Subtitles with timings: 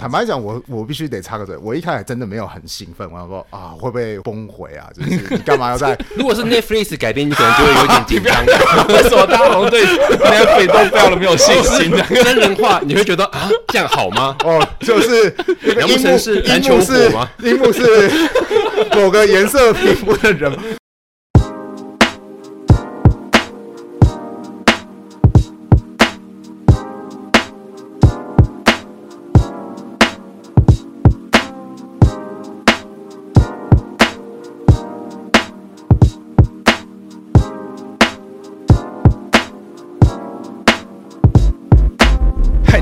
[0.00, 4.86] 坦白讲，我我必须得插个嘴，我一开始真的没有很兴奋，我想说啊，会不会崩毁啊？
[4.94, 5.98] 就是你干嘛要在？
[6.14, 8.46] 如果是 Netflix 改编，你可能就会有点紧张。
[8.86, 11.90] 为什么大家好像对 Netflix 都非常的没有信心？
[12.22, 14.36] 真人化，你会觉得啊，这样好吗？
[14.44, 15.34] 哦，就是
[15.76, 17.28] 难不成是篮球火吗？
[17.42, 18.08] 樱木是
[18.94, 20.56] 某个颜色皮肤的人。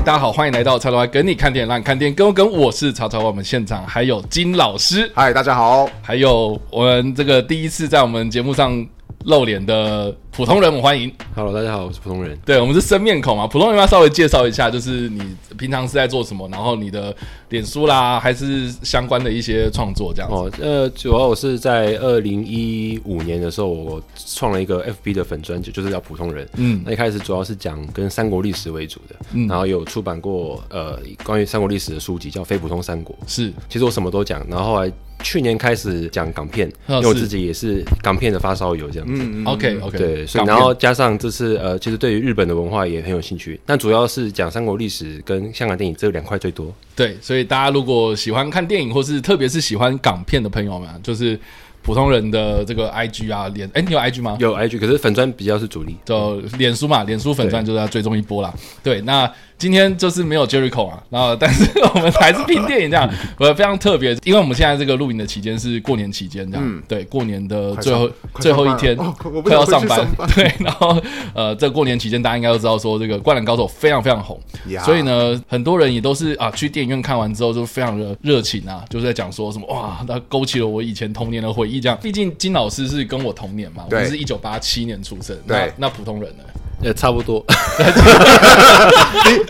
[0.07, 2.15] 大家好，欢迎来到叉叉 Y 跟你看电影，让你看电影。
[2.15, 8.87] 跟我跟我是叉叉 Y，我们现场还有金老师，嗨，大家好，还有我们这个第一次在我们节目上
[9.27, 11.11] 露脸的普通人，我欢迎。
[11.35, 12.37] Hello，大家好，我是普通人。
[12.45, 15.21] 对，我们是生面孔嘛，普通人要稍微介绍一下，就是你
[15.57, 17.13] 平常是在做什么，然后你的
[17.49, 20.33] 脸书啦，还是相关的一些创作这样子。
[20.33, 26.47] 哦，呃，主要我是在二零一五年的时候，我创了一个 FB 的粉专辑，就是叫普通人。
[26.55, 33.13] 嗯，那一开始主要是讲跟三国历史为主的，嗯，然后有出版过呃关于三国历史的书籍，叫《非普通三国》。
[33.27, 34.89] 是，其实我什么都讲，然后后来。
[35.23, 39.21] 去年开始讲港片，因为我自己也是港片的发烧友，这样子。
[39.23, 39.97] 嗯，OK OK。
[39.97, 46.73] 对，所以然后加上这次呃，其实对于日本的文化也很有兴趣，但主要是讲三国历史跟香港电影这两块最多。
[46.95, 51.39] 对，所以大家如果喜欢看电影，或是特别是喜欢港片的朋友们，就是
[51.81, 54.37] 普通人的这个 IG 啊，脸，哎，你有 IG 吗？
[54.39, 58.53] 有 IG，可是粉钻比较是主力，就脸书嘛，脸书粉钻就是要追踪一波啦。
[58.83, 59.29] 对，那。
[59.57, 71.01] 今天就是没有 Jericho 啊，然后但是我们还是拼电影这样，呃， 非常特别，因为我们现在这个录影的期间是过年期间这样，嗯、对，过年的最后最后一天，快，哦、快要上班， 对，然后
[71.33, 74.39] 呃，这个、过年期间大家应该都知道说这个《灌篮高手》非常非常红，
[74.85, 85.73] 所以呢，很多人也都是啊去电影院看完之后就非常的热情啊，就是在讲说什么哇，那勾起了我以前童年的回忆这样，毕竟金老师是跟我同年嘛，我们是一九八七年出生，对。
[85.77, 86.43] 那，那普通人呢？
[86.81, 87.43] 也差不多，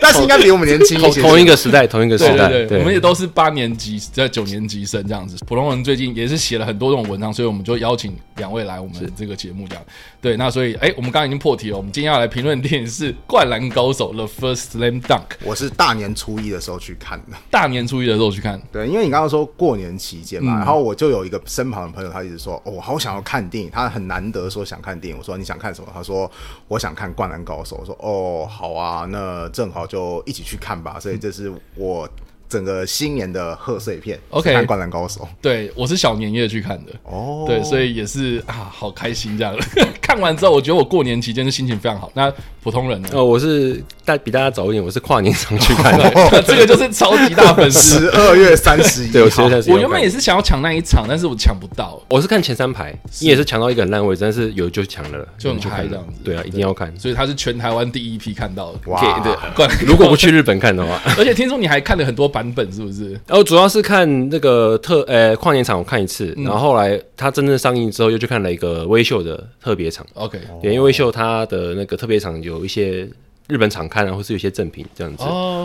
[0.00, 1.20] 但是应该比我们年轻一些。
[1.20, 5.36] 同一个时代，同一个时代，对对对，我们也都是八年级在九年级生这样子。
[5.46, 9.84] 普通人最近也是写了很多这种文章，所以我们就邀请两位来我们这个节目这样。
[10.22, 15.36] 对，那所以哎，我们刚刚已经破题了，我们今天要来评论电影是《灌篮高手》The First Slam Dunk。
[15.44, 18.58] 我是大年初一的时候去看的，大年初一的时候去看。
[18.72, 25.18] 对，因为你刚刚说过年期间嘛，然后我就有一个身旁的朋友，他一直说，哦，我好想要看电影，他很难得说想看电影。
[25.18, 25.88] 我说你想看什么？
[25.92, 26.30] 他说
[26.68, 27.12] 我想看。
[27.18, 31.00] 灌篮高手，我说哦，好啊，那正好就一起去看吧。
[31.00, 32.08] 所以这是我。
[32.48, 35.20] 整个新年的贺岁片，OK，看《灌篮高手》。
[35.42, 39.54] 对，我是小年夜去看的，哦，对，所以也是啊，好开心这样。
[40.00, 42.10] 看完之后，我觉得我过年期间的心情非常好。
[42.14, 42.32] 那
[42.62, 43.08] 普通人呢？
[43.12, 46.10] 哦，我是大比大家早一点，我是跨年上去看的，
[46.46, 48.00] 这个就是超级大粉丝。
[48.08, 49.72] 十二月三十一，对，我十二月三十一。
[49.72, 52.00] 我原本也是想要抢那一场，但是我抢不到。
[52.08, 56.20] 我是看前三排，你也是抢到一个很烂位置，但是有就抢了，就很嗨这样子。
[56.24, 56.92] 对啊，一定要看。
[56.98, 58.78] 所以他是全台湾第一批看到的。
[58.86, 59.20] 哇，
[59.54, 63.12] 对，如果不去日本看的话，而且听说你还看了很多版本，是不是？
[63.26, 70.06] 然后主要是看那个特呃跨年场，我看一次，然后后来他真正上映之后，又去看了一个微秀的特别场。
[70.14, 73.08] OK，因为微秀它的那个特别场有一些
[73.46, 75.24] 日本场刊啊，或是有一些赠品这样子，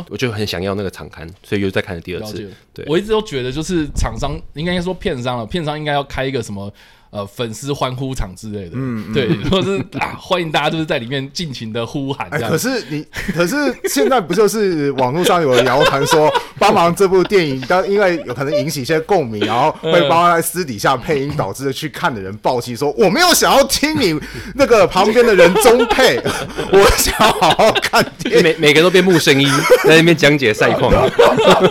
[0.09, 2.49] 我就很想要那个场刊，所以又再看了第二次。
[2.73, 6.71] 对，我一直都觉得就是厂商应该说片商了，片商应该要开一个什么。
[7.13, 12.27] 呃，粉丝欢呼场之类的，嗯，对，或是啊，欢迎大家就是在里面尽情的呼喊。
[12.31, 13.55] 哎，可是你，可是
[13.87, 24.19] 现在不就是网络上有人谣传说， 帮忙这部电影，当因为有可能引起一些共鸣，然后会帮他在私底下配音，导致去看的人爆气说，我没有想要听你
[24.55, 26.17] 那个旁边的人中配，
[26.73, 28.43] 我想要好好看电影。
[28.43, 29.47] 每每个都变木声音
[29.83, 30.91] 在那边讲解赛况。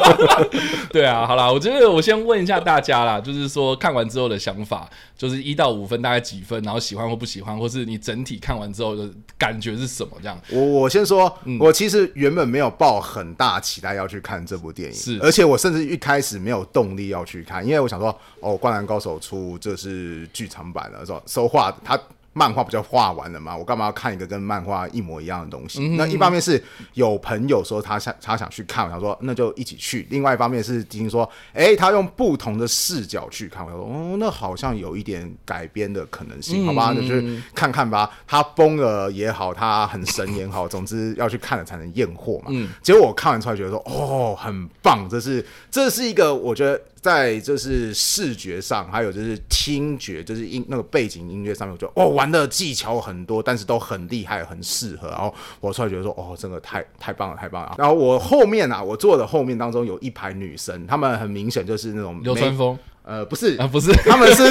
[0.92, 6.60] 对啊，好啦，我觉得我先问一下大家啦，就是说看完之后的想法，就一到五分大概几分？
[6.64, 10.16] 然后喜欢或不喜欢，或是你整体看完之后的感觉是什么？
[10.20, 18.08] 这样，我我先说，嗯、我其实原本没有抱很大期待要去看这部电影，是，而且我甚至一开始没有动力要去看，因为我想说，
[18.40, 21.96] 哦，《灌篮高手》出这是剧场版的，说说话他。
[22.34, 23.56] 漫画不就画完了吗？
[23.56, 25.80] 我干嘛要看一个跟漫画一模一样的东西？
[25.80, 26.62] 嗯、那一方面是
[26.94, 30.06] 有朋友说他想他想去看，我想说那就一起去。
[30.10, 36.94] 另外一方面是听说，哎、欸，他用不同的视角去看，我说哦，那好像有一点改编的可能性，好吧？
[36.96, 38.10] 那就是看看吧。
[38.26, 42.46] 他崩了也好，他很神也好，总之要去看了才能验货嘛。
[42.48, 46.80] 嗯，结果我看完出来觉得说，哦，很棒，这是这是一个我觉得。
[47.02, 55.08] 在就是视觉上，还有就是听觉，就是音那个背景音乐上面，我觉得哦，玩的技巧很多，但是都很厉害，很适合。
[55.08, 57.74] 然后我突然觉得说，哦，真的太太棒了，太棒了。
[57.76, 62.78] 然后我后面啊，我坐的后面当中有一排女生，她们很明显就是那种流川枫。
[63.04, 64.44] 呃，不是啊，不是，他们是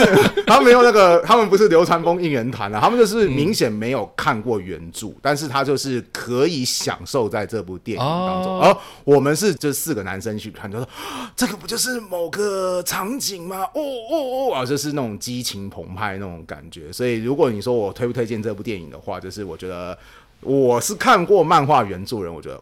[0.45, 8.59] 他们没有那个，他们不是流川枫应援团啊，他们就是明显没有看过原著，嗯、但是他就是可以享受在这部电影当中。
[8.59, 10.87] 而、哦、我们是这四个男生去看，就说
[11.33, 13.61] 这个不就是某个场景吗？
[13.73, 16.91] 哦哦哦啊，就是那种激情澎湃那种感觉。
[16.91, 19.97] 所以如果你说我推不推荐这部电影的话，就是我觉得
[20.41, 22.61] 我是看过漫画原著人，我觉得。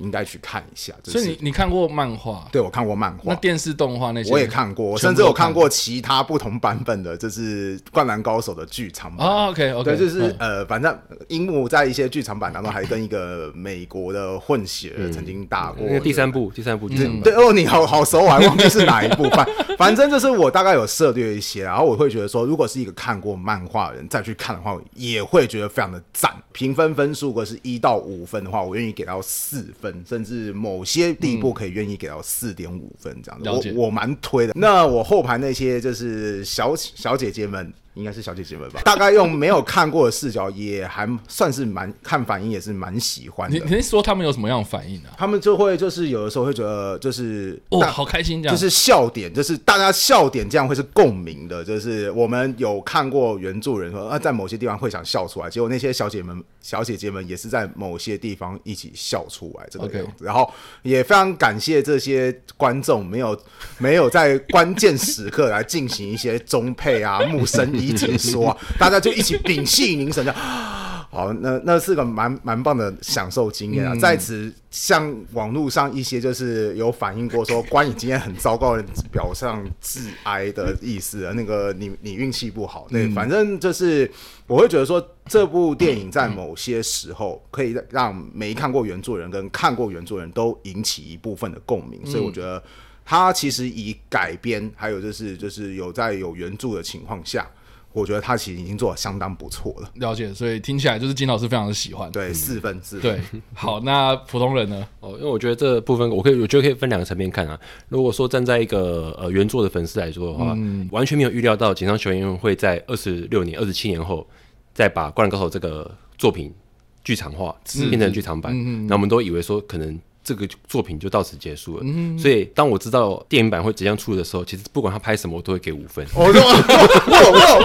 [0.00, 2.46] 应该去看一下，所以你你看过漫画？
[2.52, 3.32] 对，我看过漫画。
[3.32, 9.26] 那电视动画那些我也看过，我甚至有看过其他不同版本的，就是《灌篮高手》的剧场版。
[9.26, 10.96] 哦，OK OK，对，就是呃，反正
[11.28, 15.86] 樱木在一些剧场版当中还跟一个美国的混血曾经打过。
[15.88, 19.46] 那第三部，第三部，对哦，你好好熟，我还忘记是哪一部反。
[19.78, 26.32] 反正就是我大概有涉猎一些，然后我会觉得说，如果是一个看过漫画的人再去看的话，也会觉得非常的赞。
[26.52, 33.72] 评分分数如果是一到五分的话，我愿意给到四分，甚至某些地步可以愿意给到四点五分这样子。
[33.74, 34.52] 我我蛮推的。
[34.56, 37.72] 那我后排那些就是小小姐姐们。
[37.94, 43.58] 应该是小姐姐们吧，大概用没有看过的视角，也还算是蛮看反应，也是蛮喜欢的。
[43.58, 45.08] 你你说他们有什么样的反应呢？
[45.18, 51.64] 他们就会就是有的时候会觉得就是哦，好开心这样，就是笑点，就是大家笑点这样会是共鸣的。
[51.64, 60.24] 就是我们有看过原著人说啊，在某些地方会想笑出来，结果那些小姐们、小姐姐们也是在某些地方一起笑出来这个样子。
[60.24, 60.48] 然后
[60.82, 63.36] 也非常感谢这些观众，没有
[63.78, 67.87] 没有在关键时刻来进行一些中配啊、 木生一。
[67.88, 70.40] 一起说， 大家就一起屏气凝神，这样
[71.10, 73.94] 好，那那是个蛮蛮棒的享受经验啊！
[73.94, 84.08] 嗯、在此向网络上一些就是有反映过说观影经验很糟糕的人表上致哀的意思啊，那个你你运气不好，对，反正就是
[84.46, 92.62] 我会觉得说这部电影在某些时候可以让没看过原著人跟看过原著人都引起一部分的共鸣，所以我觉得
[93.06, 97.48] 他其实以改编，还有就是就是有在有原著的情况下。
[97.92, 99.90] 我觉得他其实已经做的相当不错了。
[99.94, 102.10] 了解，所以听起来就是金老师非常的喜欢。
[102.12, 103.20] 对，四分之对。
[103.54, 104.86] 好，那普通人呢？
[105.00, 107.58] 哦，因为我觉得这部分我可以，我觉得可以分两个层面看啊。
[107.88, 114.26] 如果说站在一个呃原作的粉丝来说的话，嗯、完全没有预料到井上雄彦会在二十六年、二十七年后
[114.72, 116.54] 再把《灌篮高手》这个作品
[117.02, 117.56] 剧场化，
[117.88, 118.52] 变成剧场版。
[118.52, 118.86] 嗯嗯。
[118.86, 119.98] 那我们都以为说可能。
[120.28, 126.06] 这个作品就到此结束了，嗯、所以当我知道电影版会即将出的时候，其实不管他拍什么，我都会给五分。
[126.16, 126.32] 哇哇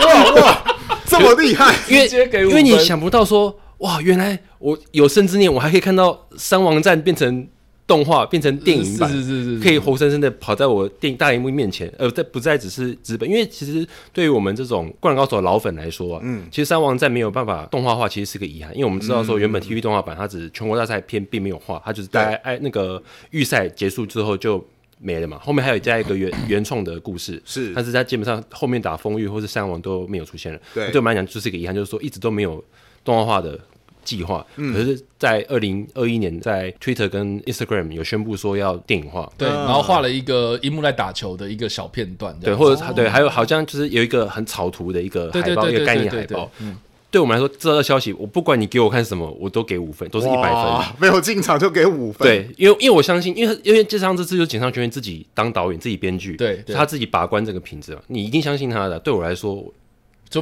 [0.06, 0.64] 哇哇！
[1.06, 2.08] 这么厉害，因为
[2.48, 7.46] 因为你想不到说，哇，原来我有生之年，我还可以看到三王战变成。
[7.94, 24.66] 动画变成电影版，是是是是，可以活生生的跑在我电影大荧幕面前，呃，在不再只是资本，因为其实对于我们这种灌篮高手的老粉来说啊，嗯，其实三王战没有办法动画化，其实是个遗憾，因为我们知道说原本 TV 动画版它只全国大赛篇并没有画，它就是大概哎那个预赛结束之后就
[24.98, 32.64] 没了嘛，后面还有加一个原原创的故事，是，但是它基本上后面打风玉或是三王都没有出现了，对，对我们来讲就是一个遗憾，就是说一直都没有
[33.04, 33.60] 动画化的。
[34.04, 46.52] 计划，可是，在二零二一年，在 Twitter 跟 Instagram 有宣布说要电影化，对，然后画了一个樱木在打球的一个小片段，对，或者对，还有好像就是有一个很草图的一个海报，一个概念海报。
[46.60, 46.78] 嗯，
[47.10, 52.28] 对我们来说，这个消息，我不管你给我看什么，我都给五分，都是一百分，没有进场就给五分。
[52.28, 59.00] 对，因为因为我相信，因为因为这上这次就是井上学院自己当导演，自己编剧，对，他自己把关这个品质嘛，你一定相信他的。
[59.00, 59.66] 对我来说。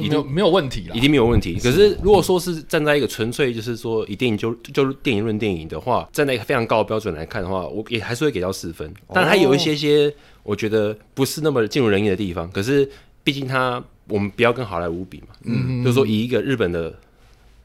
[0.00, 1.58] 没有没有问题了，一定没有问题。
[1.58, 8.92] 可是如果说是站在一个纯粹就是说以电影就就电影论电影的话，站在一个非常高的标准来看的话，我也还是会给到四分。
[9.12, 12.50] 但它有一些些我觉得不是那么尽如人意的地方。
[12.50, 12.88] 可是
[13.22, 16.94] 毕竟它我们不要跟好莱坞比嘛，嗯，就是说以一个日本的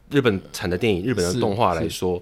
[0.10, 2.22] 日本产的电影、日本的动画来说。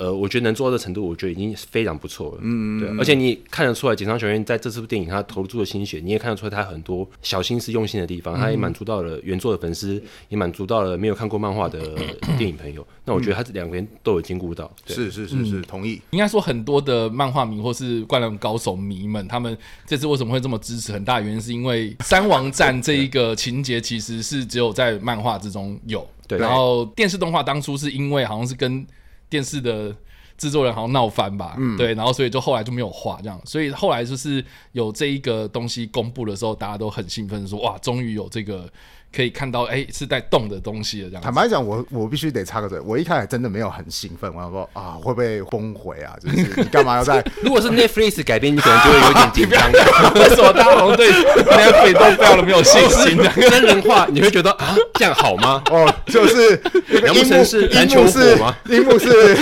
[0.00, 2.38] 呃，我觉得能做到这程度，我觉得已经非常不错了。
[2.40, 11.78] 嗯，对，而且你看得出来，井上雄彦在这次电影他投注的心血，你也看得出来他很多小心思、用心的地方，他也满足到了原作的粉丝，也满足到了没有看过漫画的
[12.38, 12.86] 电影朋友。
[13.04, 14.70] 那我觉得他这两边都有兼顾到。
[14.86, 16.00] 是是是是，同意。
[16.10, 19.54] 应该说，很多的漫画迷或是灌篮高手迷们，他们
[19.86, 20.92] 这次为什么会这么支持？
[20.92, 26.08] 很大原因是因为三王战这一个情节其实是只有在漫画之中有。
[26.26, 26.38] 对。
[26.38, 28.86] 然后电视动画当初是因为好像是跟
[29.30, 29.96] 电视的
[30.40, 34.42] 制作人好像闹翻吧，嗯，对，然后所以就后来就没有画这样，所以后来就是
[34.72, 38.64] 有这一个东西公布的时候，大家都很兴奋，说哇，终于有这个。
[39.12, 41.20] 可以看到，哎、欸，是在动的东西了这样。
[41.20, 46.14] 坦白讲，我我必须得插个嘴，我一开始真的没有很兴奋，我想说啊，会不会崩毁啊？
[46.22, 47.20] 就是你干嘛要在？
[47.42, 49.72] 如果是 Netflix 改编，你可能就会有点紧张。
[50.14, 53.18] 为什么大家好像对 Netflix 都非常的没有信心？
[53.50, 55.60] 真人化你会觉得啊，这样好吗？
[55.72, 56.62] 哦，就是
[57.04, 58.56] 杨木成是篮球火吗？
[58.68, 59.36] 樱木是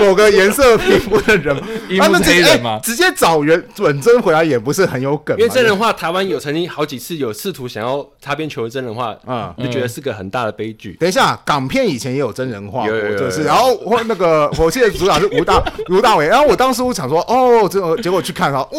[0.00, 1.56] 某个颜色皮肤的人，
[1.88, 2.78] 樱木是黑人吗？
[2.78, 10.94] 欸、直接找原本真回来也不是很有梗，因为真人化，台湾有曾经好几次有试图想要擦边球的真人化，啊、嗯，就觉得是个很大的悲剧。
[11.00, 18.70] 等一下，港片以前也有真人化过，就是，然后我那个我记得主角是吴大 吴大伟，然后我当时我想说，哦，这结果去看他，哇，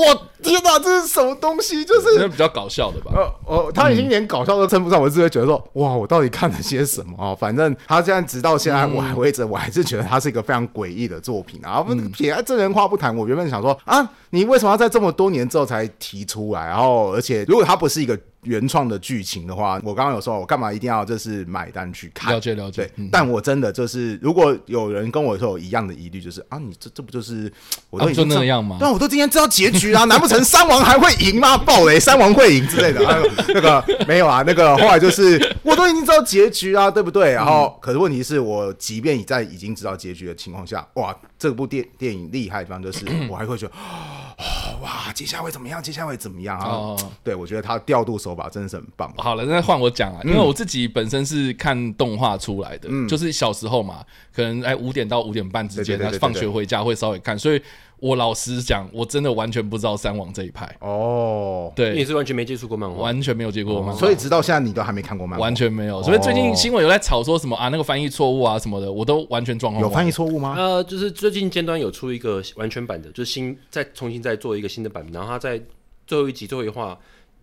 [0.42, 1.84] 天哪，这是什么东西？
[1.84, 3.12] 就是比较搞笑的吧？
[3.16, 7.36] 呃，哦，他已经连搞笑都称不上，我只会觉得说，哇，我到底看了些什么啊？
[7.36, 11.60] 反正他这样直到现在我还为止，我还是觉得他是一个非常诡异的作品。
[11.66, 11.82] 啊。
[11.82, 16.68] 不撇开真人化不谈，我原本想说啊，你为什么要在这么多年之后才提出来？
[16.68, 18.18] 然后，而且如果他不是一个。
[18.44, 22.34] 原创的剧情的话，我刚刚有说，我干嘛一定要就是买单去看？
[22.34, 22.84] 了解了解。
[22.84, 27.52] 对，嗯、但我真的就是，如果有人跟我说有一样的疑虑，就是啊，你这这不就是
[27.90, 28.78] 我都已经、啊、就那样吗？
[28.80, 31.58] 但，我都今天知道结局啊，难不成三王还会赢吗？
[31.58, 33.06] 暴雷，三王会赢之类的？
[33.08, 33.18] 啊、
[33.50, 37.32] 那个没有啊，那个后来就是我都已经知道结局啊，对不对？
[37.34, 43.74] 然后，可是问题是我即便你在已经知道结局的情况下，哇，这部电电影厉害的地方就是 我还会觉得。
[43.74, 45.82] 哦、哇，接下来会怎么样？
[45.82, 46.68] 接下来会怎么样啊？
[46.68, 49.12] 哦、对，我觉得他调度手法真的是很棒。
[49.18, 57.62] 好了，那换我讲啊，因为我自己本身是看动画出来的，嗯、就是小时候嘛，可能哎五点到五点半之间，他放学回家会稍微看，所以。
[58.02, 61.72] 我老实讲，我真的完全不知道三王这一派哦。
[61.76, 66.02] 对，你是完全没接触过漫画，完全没有接触过漫画，所以直到现在你都还没看过漫画，完全没有。
[66.04, 69.84] 所以最近新闻有在吵说什么啊，那个翻译错误啊什么的，我都完全状况。
[69.84, 70.56] 有翻译错误吗？
[70.58, 75.62] 呃，就是最近尖端有出一个完全版的，就是新再重新再做一个新的版本，然后他在
[76.08, 76.98] 最后一集最后一话。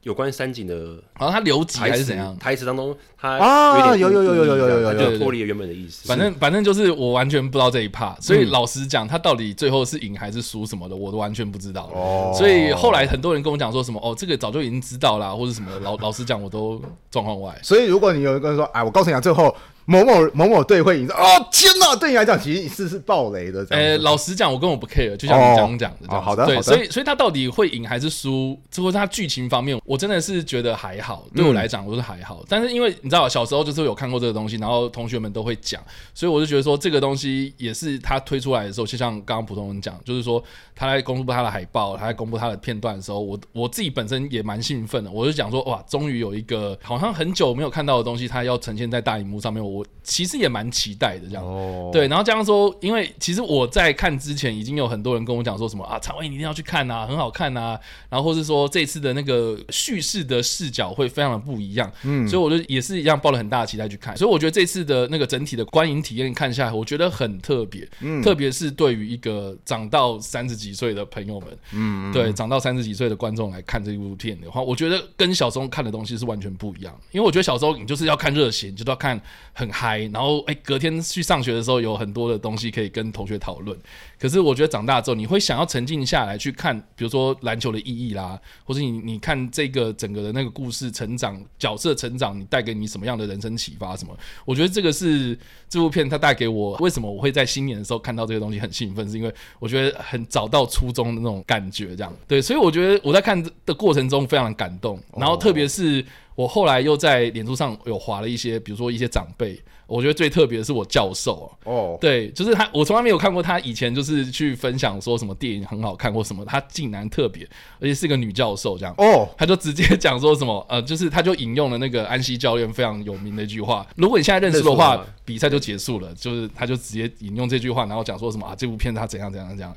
[0.06, 2.38] 有关山井的，好像他留级还是怎样？
[2.38, 6.06] 台词当中，他啊，有有有有有有有有，就脱离了原本的意思。
[6.06, 11.90] 反正反正就是我完全不知道这一 part，所以老实讲，他到底最后是赢还是输什么的，我都完全不知道。
[11.92, 15.68] 哦，所以后来很多人跟我讲说什么，哦，这个早就已经知道啦，或者什么。
[15.80, 17.58] 老老实讲，我都状况外。
[17.60, 19.52] 所以如果你有一个人说，哎，我告诉你啊，最后。
[19.86, 21.94] 某某某某队会赢，哦天哪！
[21.94, 23.64] 对你来讲，其实是是暴雷的。
[23.70, 26.20] 呃、欸，老实讲，我根本不 care，就像你刚刚讲的哦。
[26.20, 26.62] 好的，对，好的。
[26.62, 28.60] 所以，所以他到底会赢还是输？
[28.68, 31.24] 这或是他剧情方面，我真的是觉得还好。
[31.32, 32.40] 对我来讲，我是还好。
[32.40, 35.80] 嗯、但是因为你知道，小时候就是有看过这个东西，然后同学们都会讲，
[36.12, 40.42] 所以我就觉得说，这个东西也是他推出来的时候，就像刚刚普通人讲，就是说
[40.74, 45.10] 他在公布他的海报，他在公布他的片段的时候，我我自己本身也蛮兴奋的。
[45.10, 49.64] 我就讲说，哇，终于有一个好像很久没有看到的东西，他要呈现在大荧幕上面。
[49.64, 50.66] 我其实也蛮。
[50.76, 51.90] 期待的这样，oh.
[51.90, 57.78] 对，然后这样说，因为其实我在看之前，已经有很多人跟我讲说什么啊，长卫你一定要去看啊，很好看啊，
[58.11, 79.18] 然后或是说这次的那个叙事的视角会非常的不一样，嗯，所以我就也是一样抱了很大的期待去看，所以我觉得这次的那个整体的观影体验看下来，我觉得很特别，嗯，特别是对于一个长到三十几岁的朋友们，嗯，对，长到三十几岁的观众来看这部片的话，我觉得跟小时候看的东西是完全不一样，因为我觉得小时候你就是要看热血，你就要看
[79.54, 80.37] 很嗨，然后。
[80.46, 83.76] 哎，隔天去上学的时候，有很多的东西可以跟同学讨论。
[84.18, 94.16] 可是我觉得长大之后，你会想要沉静下来去看，比如说篮球的意义啦，或者你你看这个整个的那个故事成长、角色成长，你带给你什么样的人生启发什么？
[94.44, 95.37] 我觉得这个是
[95.68, 102.40] 这部片它带给我为什么我会在新年的时候看到这个东西很兴奋，是因为我觉得很找到初衷的那种感觉，这样对。
[102.40, 106.04] 所以我觉得我在看的过程中非常的感动，然后特别是
[106.36, 109.60] 我后来又在脸书上有划了一些，比如说一些长辈。
[109.88, 112.00] 我觉得最特别的是我教授哦，oh.
[112.00, 119.28] 对，就是他，我从来没有看过他以前就是去分享说什么电影很好看或什么，他竟然特别，而且是一个女教授这样哦，oh.
[119.38, 129.72] 他就直接讲说什么呃，就是他就引用了那个安西教练非常有名的一句话，如果你现在认识的话，比赛就结束了，就是他就直接引用这句话，然后讲说什么啊，这部片他怎样怎样怎样。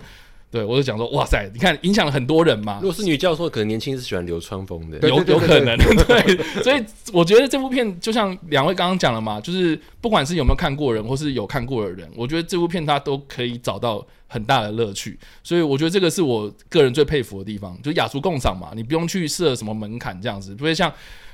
[0.51, 2.79] 对，我就讲说，哇塞，你看影响了很多人嘛。
[2.81, 5.77] 如果是女教授，可能年轻是喜欢流川枫的，有有可能。
[5.77, 15.19] 对， 所以我觉得这部片就像两位刚刚讲了嘛，就是不管是有没有看过人，或是有看过的人，我觉得这部片它都可以找到很大的乐趣。
[15.43, 20.91] 所以我觉得这个是我个人最佩服的地方，就雅俗共赏嘛，你不用去设什么门槛这样子，不会像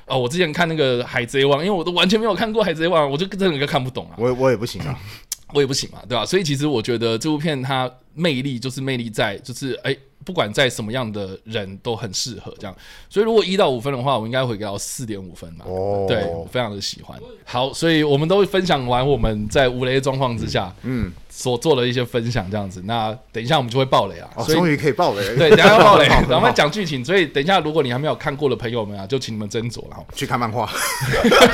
[0.08, 4.16] 哦，我之前看那个海贼王，因为我都完全没有看过海贼王，我就真的看不懂啊。
[4.20, 5.00] 我我也不行啊。
[5.56, 6.26] 我也不行嘛，对吧？
[6.26, 12.76] 所以其实我觉得这部片它魅力就是魅力在，就是哎，不管在什么样的人都很适合这样。
[13.10, 15.64] 所以如果一到五分的话，我应该会给到四点五分嘛。
[15.66, 17.18] 哦，对，我非常的喜欢。
[17.46, 21.14] 好，所以我们都分享完我们在无雷状况之下，嗯。
[21.38, 24.30] 所做的一些分享，这样子，那等一下我们就会爆雷啊！
[24.38, 27.04] 哦，终于可以爆雷，对，等一下要爆雷， 然后讲剧情。
[27.04, 30.66] 所以等一下，如果你还没有看过的朋友们啊，就请你们斟酌，然后去看漫画。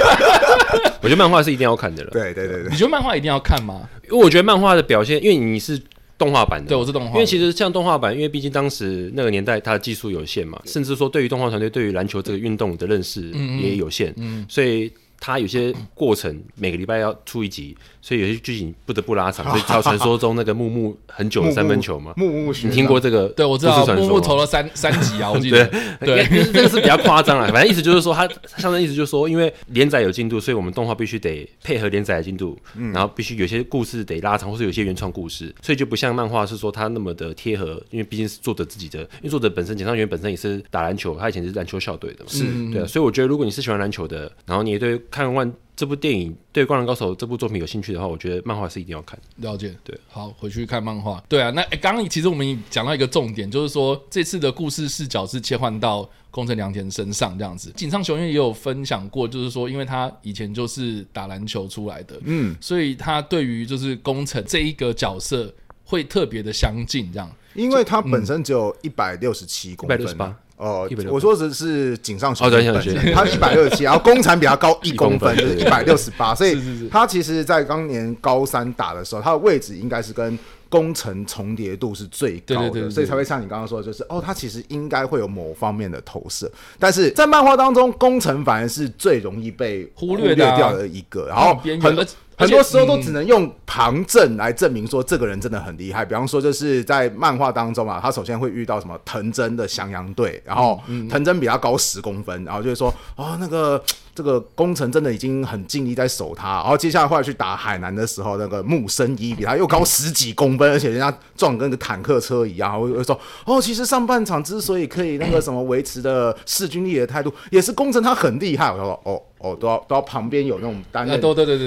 [1.01, 2.11] 我觉得漫画是一定要看的了。
[2.11, 3.89] 对对对对，你觉得漫画一定要看吗？
[4.03, 5.81] 因为我觉得漫画的表现，因为你是
[6.21, 7.13] 动画版的，对，我是动画。
[7.15, 17.75] 因为其实像动画版，因为毕竟当时那个年代它的技术有限嘛，甚至说对于动画团队对于篮球这个运动的认识也有限，嗯，所以它有些过程每个礼拜要出一集。
[18.01, 22.13] 所以有些剧情不得不拉长，所以叫传说 中那个木木很久的三分球嘛。
[22.17, 23.27] 木木，你听过这个？
[23.29, 25.65] 对，我知道木木投了三三集啊， 我记得。
[25.99, 27.47] 对， 这个是比较夸张啊。
[27.51, 28.27] 反正意思就是说，他
[28.57, 32.57] 相当意思就是说，因为连载有进度，所以我们动画必须得配合连载的进度，
[32.93, 42.29] 然后必须有些故事得拉长，或是有些原创故事，所以就不像漫画是说它那么的贴合，因为毕竟是作者自己的，因为作者本身简上元本身也是打篮球，他以前是篮球校队的嘛。
[42.31, 42.85] 是，对啊。
[42.87, 49.19] 所以我觉得，如果你是喜欢篮球的，然后你也对看完这部电影，对《灌篮高手》这部作品有兴趣的话，我觉得漫画是一定要看。
[49.37, 51.19] 了解，对，好，回去看漫画。
[51.27, 57.71] 对啊，那刚刚其实我们讲到一个重点，就是说这次的故事视角是切换到宫城良田身上这样子。
[57.75, 65.51] 井上雄彦也有分享过，就是说，因为他以前就是打篮球出来的，嗯，所以他对于就是宫城这一个角色
[65.83, 67.27] 会特别的相近，这样。
[67.55, 70.37] 因为他本身只有一百六十七公分，一百六十八。
[70.61, 72.71] 哦，我说的是井上雄彦，
[73.15, 80.37] 他一百六十七，然后宫城比他高 一公分，就是一百六十八，所以他其实，在当年高三打的时候，他的位置应该是跟
[80.69, 92.05] 工程重叠度是最高的，所以才会像你刚刚说的，就是哦，他其实应该会有某方面的投射，但是在漫画当中，工程反而是最容易被忽略掉的一个，然后很多。
[92.41, 96.03] 很多时候都只能用旁证来证明说这个人真的很厉害。
[96.03, 103.81] 比方说，就是在漫画当中啊，他首先会遇到什么藤真的降阳队，然后藤真比他高十公分，然后就会说哦，那个
[104.13, 106.55] 这个工程真的已经很尽力在守他。
[106.55, 112.79] 然后接下来后来去打海南的时候，那个木生一比他又高十几公分，而且人家撞跟个坦克车一样。
[112.81, 118.71] 会会说哦，其实上半场之所以可以那个什么维持的势均力敌的态度，也是工程他很厉害。
[118.71, 119.21] 我说哦。
[119.43, 121.19] 哦，都要都要旁边有那种担任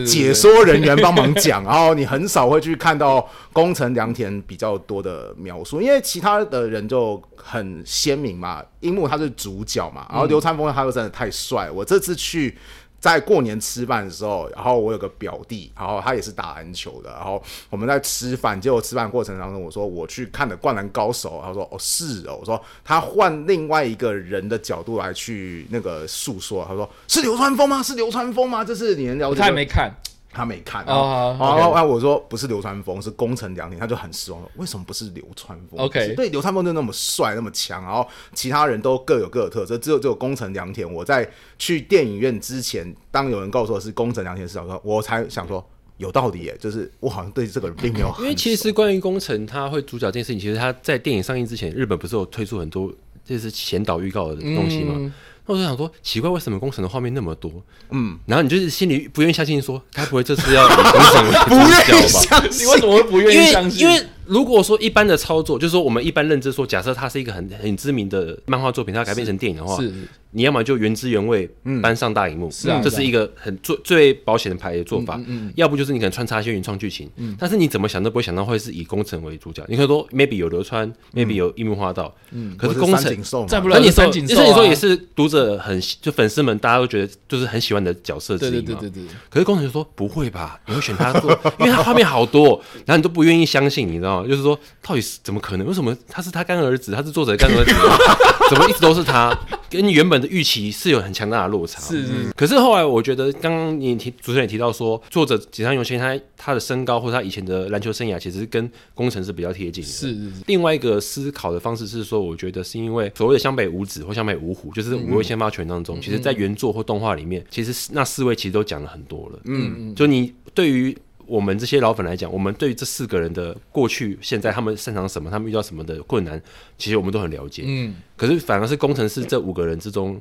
[0.07, 12.34] 解说人员帮忙讲，然后你很少会去看到工程良田比较多的描述，因为其他的人就很鲜明嘛，樱木他是主角嘛，然后刘川枫他又真的太帅，我这次去。
[12.35, 12.57] 去
[12.99, 27.83] 在过年吃饭的时候，然后我有个表弟，然后他也是打篮球的，然后我们在吃饭，结果吃饭过程当中，我说我去看了《灌篮高手》，他说哦是哦，我说他换另外一个人的角度来去那个诉说，他说是流川枫吗？
[27.83, 28.65] 是流川枫吗？
[28.65, 29.39] 这是你能了解？
[29.39, 29.93] 他还没看。
[30.35, 34.49] 他没看，然后然后我说不是流川枫，是宫城良田，他就很失望了。
[34.57, 40.93] 为什么不是流川枫？OK，对，流川枫就那么帅，那么强，然后其他人都各有各的特色，只有只有宫城良田。
[40.93, 41.27] 我在
[41.59, 45.65] 去电影院之前，当有人告诉我是宫城良田视角，我才想说
[45.99, 48.13] 有道理耶，就是我好像对这个人并没有。
[48.19, 52.93] 因为其实关于工程他会主角这件事情，其实他在电影上映之前，日本不是有推出很多
[53.25, 54.95] 就是前导预告的东西吗？
[54.97, 55.13] 嗯
[55.47, 57.53] 我就想说，奇怪，为什么工程的画面那么多？
[57.91, 60.67] 嗯，然后你就是心里不愿意相信，说该不会这次要？
[61.47, 63.81] 不愿意相信，你为什么会不愿意相信？
[63.81, 63.95] 因为。
[63.95, 69.93] 因为如果说一般的操作，就是说我们一般认知说，假设它是一个很很知名的漫画作品，它要改编成电影的话，是。
[70.37, 71.49] 你要么就原汁原味
[71.81, 75.17] 搬上大荧幕，是啊，这是一个很最最保险的牌的做法。
[75.29, 79.65] 嗯，要不就是你可能穿插一些原创剧情，嗯，但是你怎么想都不会想到会是以工程为主角。
[79.69, 89.03] 你可以说 maybe 有流川，maybe 有樱木花道，嗯，可是工程再不然你说，其实你说也是读者很就粉丝们大家都觉得就是很喜欢的角色之一嘛，对对对对。
[89.31, 94.29] 可是工程就说不会吧，你会选他做，因为他画面好多，然后你都不愿意相信，你知道吗？
[94.29, 94.59] 就是说。
[94.87, 95.67] 到底是怎么可能？
[95.67, 96.93] 为什么他是他干儿子？
[96.93, 97.73] 他是作者的干儿子？
[98.51, 99.35] 怎么一直都是他？
[99.71, 101.81] 跟原本的预期是有很强大的落差。
[101.81, 102.31] 是是。
[102.37, 109.89] 可是后来我觉得，刚刚你提主持人也提到说，作者井上雄彦他他的身高或者他以前的篮球生涯，其实跟工程是比较贴近的。
[109.89, 110.33] 是是。
[110.49, 119.39] 另外一个思考的方式是说，我觉得是因为所谓的湘北五子或湘北五虎，就是五位先发权当中，其实在原作或动画里面，其实那四位其实都讲了很多了。
[119.47, 119.95] 嗯嗯。
[119.95, 120.95] 就你对于。
[121.27, 126.41] 我们这些老粉来讲，我们对于这四个人的过去、现在，他们擅长什么，他们遇到什么的困难，
[126.79, 127.63] 其实我们都很了解。
[127.67, 130.21] 嗯，可是反而是工程师这五个人之中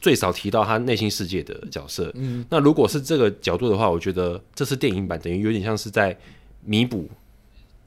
[0.00, 2.10] 最少提到他内心世界的角色。
[2.14, 6.16] 嗯，那如果是这个角度的话，我觉得这次电影版等于有点像是在
[6.64, 7.08] 弥补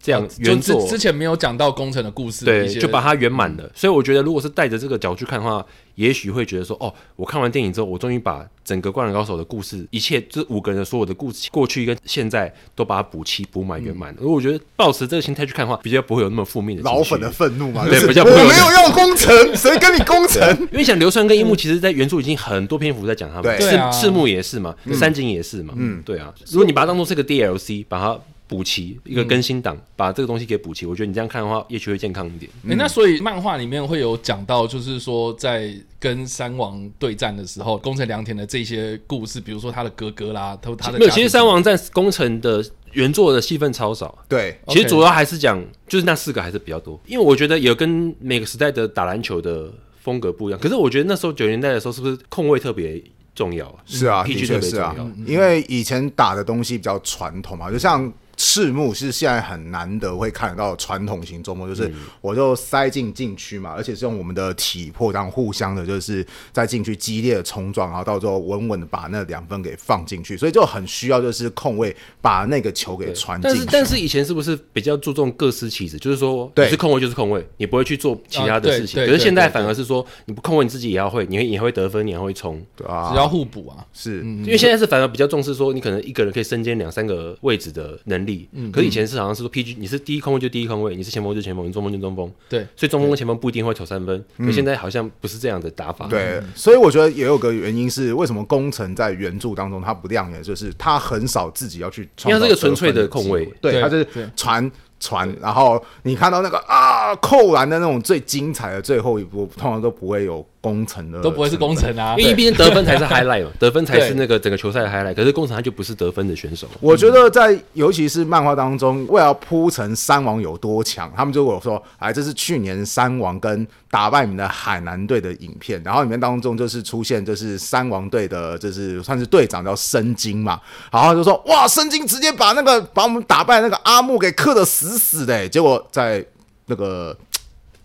[0.02, 3.70] 这样原作、哦、之前没有讲到工程的故事，对，就把它圆满了。
[3.76, 14.16] 所以我觉得，如果是带着这个角度去看的话，也许会觉得说，哦，我看完电影之后，我终于把整个《灌篮高手》的故事，一切这五个人的所有的故事，过去跟现在都把它补齐、补满、圆满。
[14.18, 17.86] 如果我觉得抱持这个心态去看的话，比较不会有那么负面的老粉的愤怒嘛？
[17.86, 20.42] 对，比较不会没有要工程， 谁跟你工程？
[20.72, 26.34] 因为想流川跟樱木，其实在原著已经很多篇幅在讲他们，赤赤木也是嘛，三井也是嘛，嗯，对啊。
[26.52, 28.18] 如果你把它当做是个 DLC，把它。
[28.50, 32.52] 补齐一个更新档，嗯、把这个东西给补齐，我觉得你这样看的话，也许会健康一点。
[32.64, 41.12] 那所以漫画里面会有讲到，就是说在跟三王对战的时候，宫城良田的这些故事，比如说他的哥哥啦，他他的没有。
[41.12, 44.18] 其实三王战宫城的原作的戏份超少。
[44.28, 47.00] 对，其实主要还是讲，就是那四个还是比较多。
[47.06, 50.60] 因为我觉得有跟每个时代的打篮球的风格不一样。
[50.60, 53.00] 可是我觉得那时候九零年代的时候，是不是控位特别
[53.36, 53.76] 重要啊？
[53.86, 54.96] 是啊，的确是啊，
[55.28, 58.12] 因为以前打的东西比较传统嘛，就像。
[58.42, 73.58] 赤木是现在很难得会看得到传统型周末，就是我就塞进禁区嘛，而且是用我们的体魄这样互相的，就是在禁区激烈的冲撞，然后到最后稳稳的把那两分给放进去，所以就很需要就是控卫把那个球给传进去。
[73.58, 75.98] 但是但是以前是不是比较注重各司其职？
[75.98, 79.06] 就是说你是控卫就是控卫，你不会去做其他的事情。
[79.06, 83.86] 可是现在反而是说你不控卫你自己也要会，你会也会得分，你也会冲，对啊，只要互补啊。
[83.92, 88.29] 是因为现在是反而比较重视说你可能一个人可以身兼两三个位置的能力。
[88.54, 89.10] 嗯，可是以前。
[89.10, 92.32] 是好像是说 PG，你是第一空位就第一空位，你是前锋就前锋，你中锋就中锋。
[92.48, 94.24] 对，所以中锋跟前锋不一定会投三分。
[94.38, 96.06] 可现在好像不是这样的打法。
[96.06, 102.38] 对，所以我觉得也有个原因是为什么工程在原著当中他不亮眼，就是他很少自己要去创造。
[102.38, 110.46] 因为这个纯粹的控位，对，他就是传传，然后你看到那个啊扣篮的那种最精彩的最后一步，通常都不会有。
[110.62, 115.16] 工程的都不会是工程啊，因为毕竟得分才是 highlight 嘛，得分才是那个整个球赛的 highlight。
[115.16, 116.68] 可是工程他就不是得分的选手。
[116.82, 130.60] 我觉得在尤其是漫画当中，为了铺成三王有多强，他们就跟我说：“哎，这是去年三王跟打败你们的海南队的影片。”然后里面当中就是出现，就是三王队的，就是算是队长叫申京嘛。
[130.92, 136.26] 然后就说：“哇，申京直接把那个把我们打败那个阿木给克的死死的。”结果在
[136.66, 137.18] 那个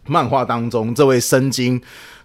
[0.07, 1.81] 漫画当中，这位深津。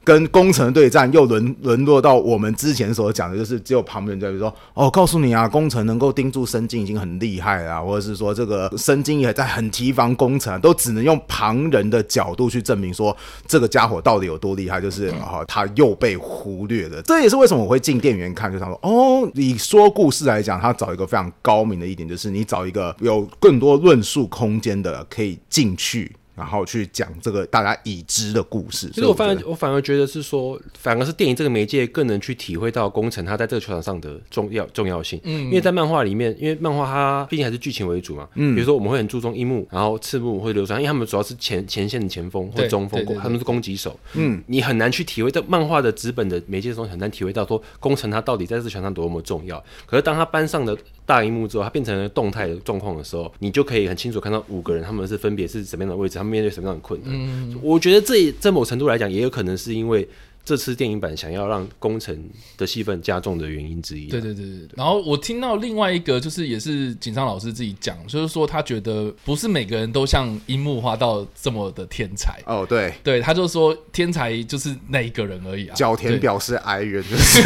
[0.09, 16.99] 跟工程对战又沦沦落到我们之前所讲的，就是只有旁边人在说：“哦，告诉你啊，工程能够盯住申京已经很厉害了啊，或者是说这个申京也在很提防宫城，都只能用旁人的角度去证明说这个家伙到底有多厉害，就是啊，他又被忽略了。
[17.03, 28.89] 这也是为什么我会进电影院看，就想说哦，你说故事来讲，他找一个非常高明的一点，就是你找一个有更多论述空间的可以进去。”然后去讲这个大家已知的故事。
[28.93, 35.19] 其实我反而我反而觉得是说，反而是电影这个媒介更能去体会到工程他在这个球场上的重要重要性。
[35.25, 38.27] 嗯，因为在漫画里面，因为漫画它毕竟还是剧情为主嘛。
[38.35, 43.99] 嗯，比如说我们会很注重樱木，然后赤木或者流川，因为他们主要是前前线的前锋或中锋，他们是攻击手。
[44.13, 49.61] 嗯，你很难去体会到漫画的纸本的媒介中很难体会到说工程他到底在这球场上多么重要。
[49.85, 50.77] 可是当他搬上了
[51.09, 57.09] 大荧幕之后，它变成了动态的状况的时候，你就可以很清楚看到五个人他们是分别是什么样的位置，他们面对什么样的困难。
[57.11, 60.07] 嗯，我觉得这在某程度来讲，也有可能是因为。
[60.43, 64.07] 这次电影版想要让工程的戏份加重的原因之一。
[64.07, 64.67] 对对对对。
[64.75, 72.39] 然后我听到另外一个，就是也是井上老师自己讲，就是说他觉得不是每个人都像樱木花道这么的天才。
[72.47, 75.75] 哦，对对，他就说天才就是那一个人而已啊。
[75.75, 77.43] 角田表示哀怨，就是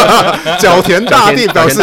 [0.58, 1.76] 角田大地表示，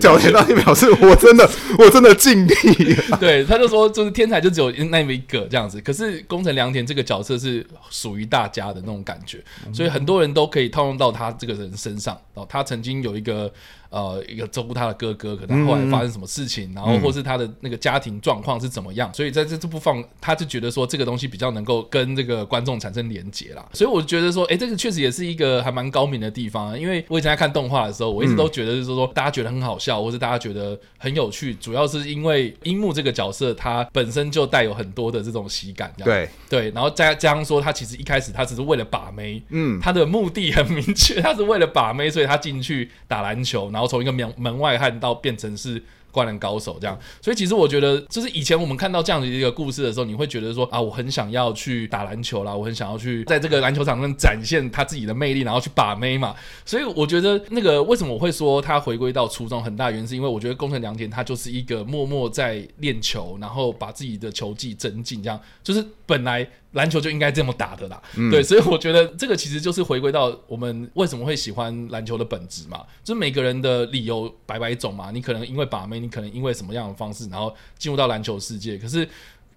[0.00, 1.48] 角田大地表示我真的
[1.78, 2.52] 我真的尽力。
[3.18, 5.80] 对，他就说就是天才就只有那么一个这样子。
[5.80, 9.42] 可是宫城良田这个角色是属于大家的那种感觉。
[9.72, 13.52] 所以很多人都可以套用到他这个人身上哦，他曾经有一个。
[13.92, 23.62] 呃，一个照顾他的哥哥，可能后来发生什么事情，嗯、然后或是他的那个家庭状况是怎么样，嗯、所以在这这部分，他就觉得说这个东西比较能够跟这个观众产生连结啦。
[23.74, 26.76] 所以我觉得说，哎，这个确实也是一个还蛮高明的地方啊。
[26.76, 36.28] 因为我以前在看动画的时候，我一直都觉得就是说，大家觉得很好笑，或是大家觉得很有趣，主要是因为樱木这个角色他本身就带有很多的这种喜感，对。
[36.48, 56.34] 对，然后再加上说他其实一开始他只是为了把妹，嗯，他的目的很明确，他是为了把妹，所以他进去打篮球，然后然后从一个门门外汉到变成是灌篮高手这样，所以其实我觉得，就是以前我们看到这样的一个故事的时候，你会觉得说啊，我很想要去打篮球啦，我很想要去在这个篮球场上展现他自己的魅力，然后去把妹嘛。
[56.64, 66.46] 所以我觉得那个为什么我会说他回归到初衷，很大原因是因为我觉得宫城良田他就是一个默默在练球，然后把自己的球技增进，这样就是本来。
[66.72, 68.02] 篮球就应该这么打的啦。
[68.16, 75.10] 嗯、对，所以我觉得这个其实就是回归到我们为什么会喜欢篮球的本质嘛，就是每个人的理由百百种嘛。
[75.10, 78.76] 你可能因为把妹，你可能因为什么样的方式，然后进入到篮球世界。
[78.76, 79.08] 可是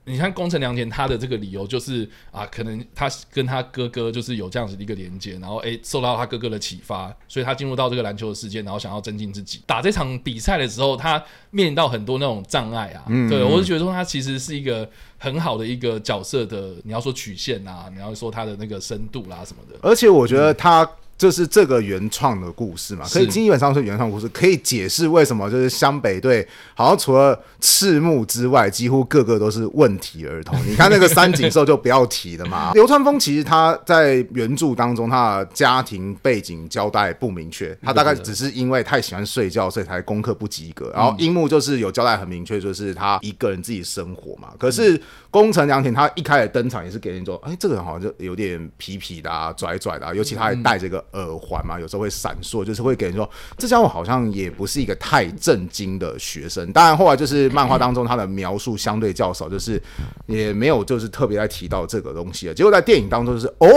[0.08, 9.62] 你看宫城良田，他的这个理由就是啊，可能他跟他哥哥就是有这样子的一个连接，然后诶、欸、受到他哥哥的启发，所以他进入到这个篮球的世界，然后想要增进自己。
[9.65, 13.04] 打这场比赛的时候，他面临到很多那种障碍啊。
[13.08, 14.88] 嗯嗯对，我是觉得说他其实是一个
[15.18, 19.80] 很好的一个角色的，你要说曲线啊，你要说他的那个深度啦、啊、什么的。
[19.82, 21.17] 而且我觉得他、嗯。
[21.17, 30.60] 就是这个原创的故事嘛，可以基本上是原创故事，可以解释为什么就是湘北队好像除了赤木之外，几乎个个都是问题儿童。
[30.67, 32.73] 你看那个三井寿就不要提了嘛。
[32.75, 40.91] 流川枫其实他在原著当中，他的家庭背景交代不明确，他大概只是因为太喜欢睡觉，所以才功课不及格。
[40.93, 44.49] 然后樱木就是有交代很明确，就是他一个人自己生活嘛。
[44.60, 45.01] 可是
[45.32, 51.05] 宫城良田他一开始登场也是给人说，哎，这个人好像就有点痞痞的啊，拽拽的啊，尤其他还带这个。
[51.13, 56.72] 耳环嘛，有时候会闪烁，就是会给人说这家伙好像也不是一个太正经的学生。
[56.72, 59.82] 当然后来就是漫画当中他的描述相对较少，就是
[60.26, 62.54] 也没有就是特别在提到这个东西了。
[62.54, 63.68] 结果在电影当中就是 哦，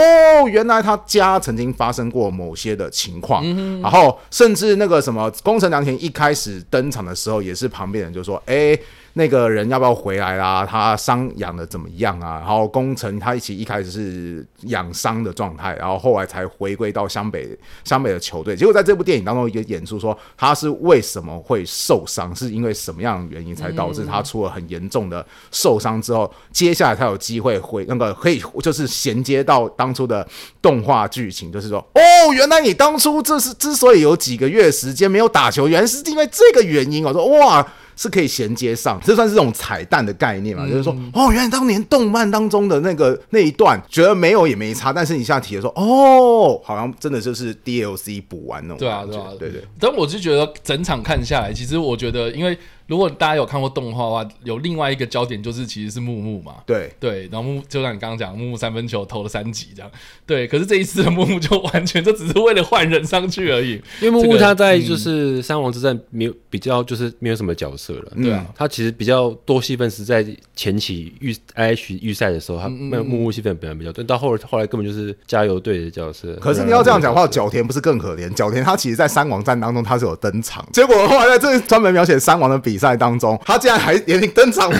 [0.49, 3.45] 原来他家曾经发生过某些的情况，
[3.81, 8.79] 然后甚至那个什么宫城良田一开始登场的时候，也是旁边人就说，哎。
[9.19, 10.65] 那个人要不要回来啦？
[10.65, 12.39] 他伤养的怎么样啊？
[12.39, 17.49] 然后工程他一起一开始是养伤的状态，然后后来才回归到湘北
[17.83, 18.55] 湘北的球队。
[18.55, 30.25] 结果在这部电影当中，一个演出说他是为什么会受伤，是因为什么样的原因才导致他出了很严重的受伤之后，接下来他有机会回那个可以就是衔接到当初的
[30.63, 37.05] 动画剧情，就是说哦，原来你当初这是之所以有几个月时间没有打球，原来是因为这个原因。
[37.05, 37.67] 我说哇。
[37.99, 40.63] 是可以衔接上，这算是这种彩蛋的概念嘛？
[40.65, 48.79] 嗯、就是说，哦，原来当年动漫当中的那个那一段，觉得没有也没差，但是你现在提的说，哦，好像真的就是 DLC 补完那种。
[48.79, 49.65] 对啊，对啊，对对。
[49.81, 52.57] 但我就觉得整场看下来，其实我觉得，因为。
[52.89, 56.91] 如果大家有看过动画的话，有另外一个焦点就是其实是木木嘛，对。
[56.99, 59.91] 对，然后木就像你刚刚讲，木木三分球投了三级这样，
[60.27, 60.49] 对。
[60.49, 76.35] 可是这一次的木木就完全就只是为了换人上去而已，因为木木他在就是三王之战没有比较就是没有什么角色了，对啊，他其实比较多戏份是在前期预 IH 预赛的时候，他木木戏份本来比较多，到后后来根本就是加油队的角色。
[76.37, 78.33] 可是你要这样讲话， 角田不是更可怜？
[78.33, 84.73] 角田他其实，在三王战当中他是有登场，结果后来在这专门描写三王的比赛当中，他竟然还连登场，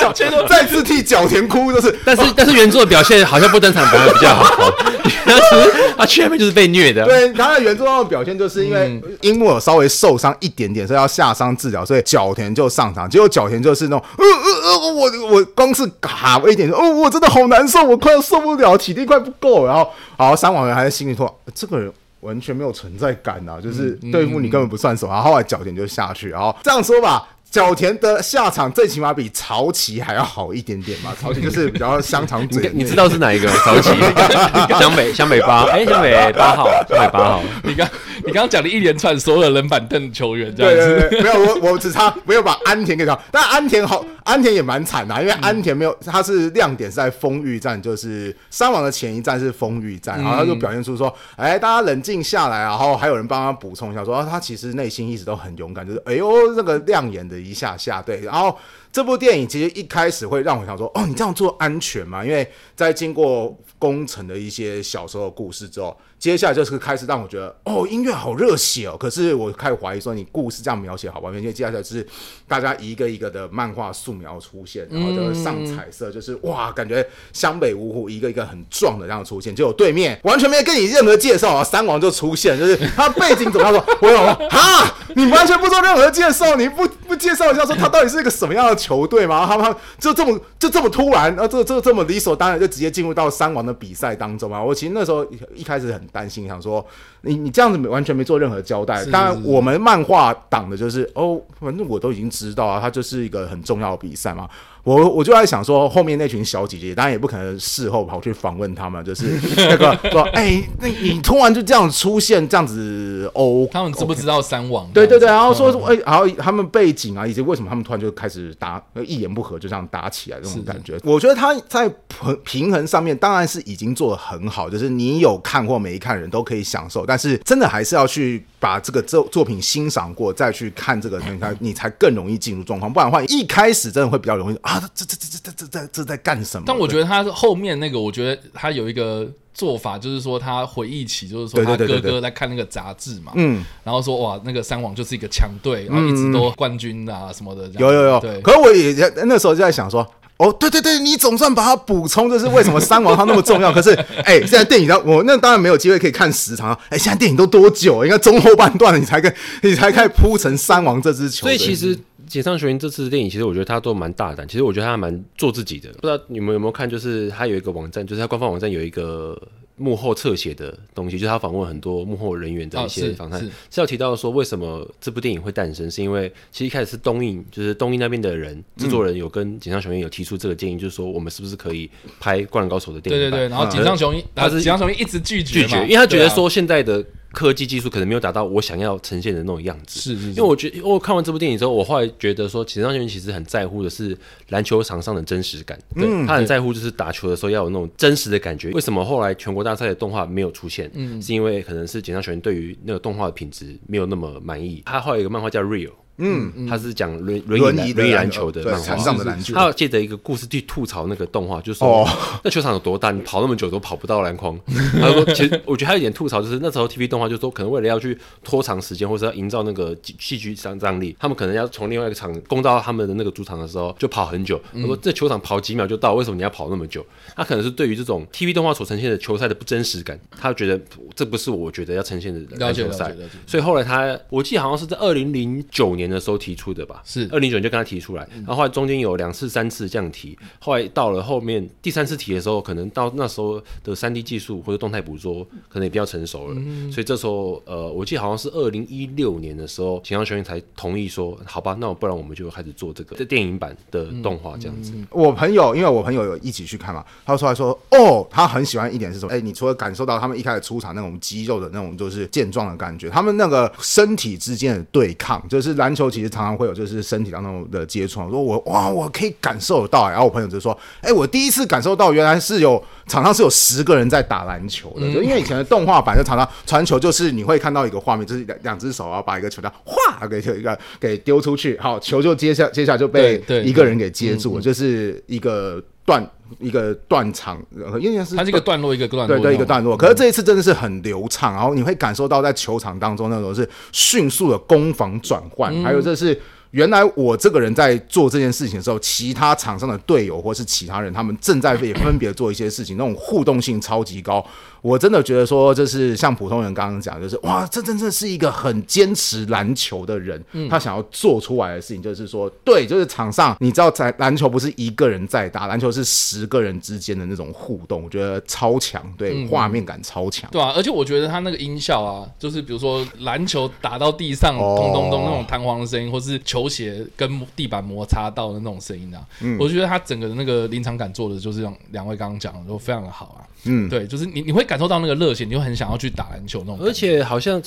[0.00, 4.70] 小千都再次替角田哭，就是，但是但是原作的表现好像不登场反而比较好，
[5.26, 7.04] 他他前面就是被虐的。
[7.04, 21.92] 对，他的原作上的表现就是因为樱木有稍微受伤一点点，所以要下伤治疗，所以角田就上场，结果角田就是那种，呃呃呃，我我光是卡我一点，哦，我真的好难受，我快要受不了，体力快不够，然后，好，三网人还在心里说，这个人。
[22.20, 27.28] 完全没有存在感呐、啊，就是对付你根本不算什么，然后后来脚点就下去，然后这样说吧。
[27.50, 32.70] 角田的下场最起码比潮崎还要好一点点吧， 潮崎就是比较香肠嘴。
[32.72, 33.48] 你知道是哪一个？
[33.48, 33.90] 潮崎，
[34.78, 37.42] 湘北湘北八，哎，湘北八号，湘北八号。
[37.64, 37.88] 你刚
[38.24, 57.39] 你刚刚讲了一连串所有冷板凳球员这样子，对对对，没有我我只差没有把安田给讲，但安田好，安田也蛮惨的，因为安田没有，他是亮点是在丰裕战，就是三王的前一站是丰裕战，然后他就表现出说，哎，大家冷静下来，然后还有人帮他补充一下，说他其实内心一直都很勇敢，就是哎呦那个亮眼的。
[57.42, 58.56] 一下下对，然后
[58.92, 62.24] 这部电影其实一开始会让我想说，哦，你这样做安全吗？
[62.24, 65.96] 因为在经过工程的一些小时候的故事之后。
[66.20, 68.94] 接下来就是开始让我觉得哦，音乐好热血哦。
[68.94, 71.32] 可是我开始怀疑说，你故事这样描写好不好？
[71.32, 72.06] 因为接下来是
[72.46, 79.56] 大家一个一个的漫画素描出现，然后就是上彩色，就是哇，感觉湘北五虎一个一个很壮的这样出现。
[79.56, 83.82] 结果对面完全没有跟你任何介绍啊，三王就出现，就是他背景怎么样说？
[84.02, 89.46] 我想说哈，你完全不做任何介绍，你不不介绍一下说他到底是一个什么样的球队吗？
[89.46, 94.62] 他们就这么就这么突然，啊，这这这么理所当然就直接进入到三王的比赛当中啊！
[94.62, 96.09] 我其实那时候一开始很。
[96.10, 96.84] 担心，想说
[97.22, 99.04] 你你这样子完全没做任何交代。
[99.06, 104.48] 当然，我们漫画党的就是哦，反正我都已经知道啊，它就是一个很重要的比赛嘛。
[104.82, 114.88] 我我就在想说，后面那群小姐姐，当然也不可能事后跑去访问他们，就是 那个说，哎、欸，那你突然就这样出现，这样子哦，他们知不知道三网？
[114.92, 120.98] 对对对，然后说说，哎、欸，然后他们背景啊，以及为什么他们突然就开始打，一言不合就这样打起来这种感觉。
[121.04, 134.56] 我觉得他在平平衡上面当然是已经做的很好，就是你有看或没看人都可以享受，但是真的还是要去把这个作作品欣赏过再去看这个， 你看你才更容易进入状况，不然的话一开始真的会比较容易。
[134.70, 136.64] 啊，这这这这这这这在干什么？
[136.66, 148.40] 但我觉得他后面那个，我觉得他有一个做法，就是说他回忆起，就是说他哥哥在看那个杂志嘛，嗯，然后说哇，那个三王就是一个强队，然后一直都冠军啊什么的，有有有，对。
[148.40, 148.92] 可是我也
[149.24, 150.06] 那时候就在想说。
[150.40, 153.70] 哦，对对对，你总算把它补充，就是为什么三王他那么重要。
[153.70, 153.90] 可是，
[154.24, 156.72] 哎，现在电影呢，我那当然没有机会可以看时长。
[156.88, 158.02] 哎，现在电影都多久？
[158.06, 159.30] 应该中后半段你才跟，
[159.62, 161.42] 你才开始铺成三王这支球。
[161.42, 161.94] 所以其实
[162.30, 164.46] 井上雄一这次的电影，其实我觉得他都蛮大胆。
[164.46, 165.90] 其实我觉得他蛮做自己的。
[165.94, 169.36] 不知道你们有没有看，就是他有一个网站，就是他官方网站有一个。
[169.80, 181.88] 幕后侧写的东西，就是他访问很多幕后人员的一些访谈，是要提到说为什么这部电影会诞生，是因为其实一开始是东映，就是东映那边的人制作人有跟井上雄彦有提出这个建议，就是说我们是不是可以
[182.20, 183.22] 拍《灌篮高手》的电影？
[183.22, 187.02] 对对对，然后井上雄彦，他是井上雄彦一直拒绝，拒绝，因为他觉得说现在的。
[187.32, 194.16] 科技技术可能没有达到我想要呈现的那种样子，是是，是，因为我觉得，我看完这部电影之后，我后来觉得说，井上雄彦其实很在乎的是
[194.48, 198.70] 篮球场上的真实感，对，嗯、他很在乎就是打球的时候要有那种真实的感觉。
[198.70, 200.90] 为什么后来全国大赛的动画没有出现？
[200.94, 204.82] 嗯，是因为可能是简上雄彦对于那个动画的品质没有那么满意。
[204.84, 205.88] 他后来有一个漫画叫《Real》。
[206.20, 209.54] 嗯，他是讲轮轮椅轮椅篮球的漫画，场上的篮球。
[209.54, 212.06] 他要借着一个故事去吐槽那个动画，就是说
[212.44, 214.58] 那球场有多大，你跑那么久都跑不到篮筐。
[215.00, 224.60] 他说，其实我觉得他有点吐槽，就是那时候 TV 动画就是说，可能为了要去拖长时间，或者要营造那个戏剧张张力，他们可能要从另外一个场攻到他们的那个主场的时候，就跑很久。
[224.74, 227.04] 他说这球场跑几秒就到，为什么你要跑那么久？
[227.36, 230.80] 他可能是对于这种 TV 动画所呈现的球赛的不真实感，他觉得
[231.14, 233.14] 这不是我觉得要呈现的篮球赛。
[233.46, 237.02] 所以后来他，我记得好像是在二零零九年的时候提出的吧。
[237.04, 254.92] 是二零九年就跟他提出来，然后后来中间有两次、三次这样提，后来到了后面第三次提的时候，可能到那时候的三 D 技术或者动态捕捉可能也比较成熟了，嗯、所以这时候呃，我记得好像是二零一六年的时候，井上雄彦才同意说，好吧，那不然我们就开始做这个这电影版的动画这样子。
[254.94, 259.32] 嗯嗯、我朋友，因为我朋友有一起去看嘛，他出来说，哦，他很喜欢一点是什么？
[259.32, 267.50] 哎，你除了感受到他们一开始出场那种肌肉的那种就是健壮的感觉，他们那个身体之间的对抗，就是篮球其实常常会有就是身体当中。
[267.70, 286.24] 的接触，我说我哇，我可以感受得到，然后我朋友就说，哎、欸，我第一次感受到原来是有场上是有十个人在打篮球的，就因为以前的动画版就常常传球，就是你会看到一个画面，就是两两只手啊，把一个球这样哗给一个给丢出去，好，球就接下接下来就被一个人给接住了，就是一个断
[286.58, 287.62] 一个断场，
[288.00, 296.40] 因为是它是一个段落一个段落，对对一个段落，可是这一次真的是很流畅，然后你会感受到在球场当中那种是迅速的攻防转换，还有这是。
[296.72, 304.40] 原来我这个人在做这件事情的时候，其他场上的队友或是其他人，他们正在也分别做一些事情，那种互动性超级高。
[304.82, 326.70] 我真的觉得说，就是像普通人刚刚讲，就是哇，这真正是一个很坚持篮球的人，他想要做出来的事情，就是说，对，就是场上你知道，在篮球不是一个人在打，篮球是十个人之间的那种互动，我觉得超强，对，画面感超强，对啊，而且我觉得他那个音效啊，就是比如说篮球打到地上咚咚咚那种弹簧的声音，或是球。
[326.70, 333.42] 鞋跟地板摩擦到的那种声音啊，嗯、我觉得他整个的那个临场感做的就是让两位刚刚讲的都非常的好啊。
[333.64, 336.78] 嗯，对，就是你你会感受到那个热血，你就很想要去打篮球那种。
[336.84, 337.60] 而且好像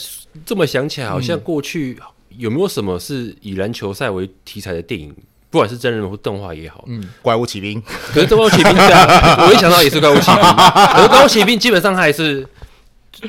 [0.46, 1.98] 这么想起来，好像过去
[2.38, 5.14] 有没有什么是以篮球赛为题材的电影，
[5.50, 7.82] 不管是真人或动画也好，嗯，怪物骑兵，
[8.14, 9.08] 可是怪物骑兵这样，
[9.48, 10.42] 我一想到也是怪物骑兵，
[10.96, 12.48] 可是怪物骑兵基本上还是。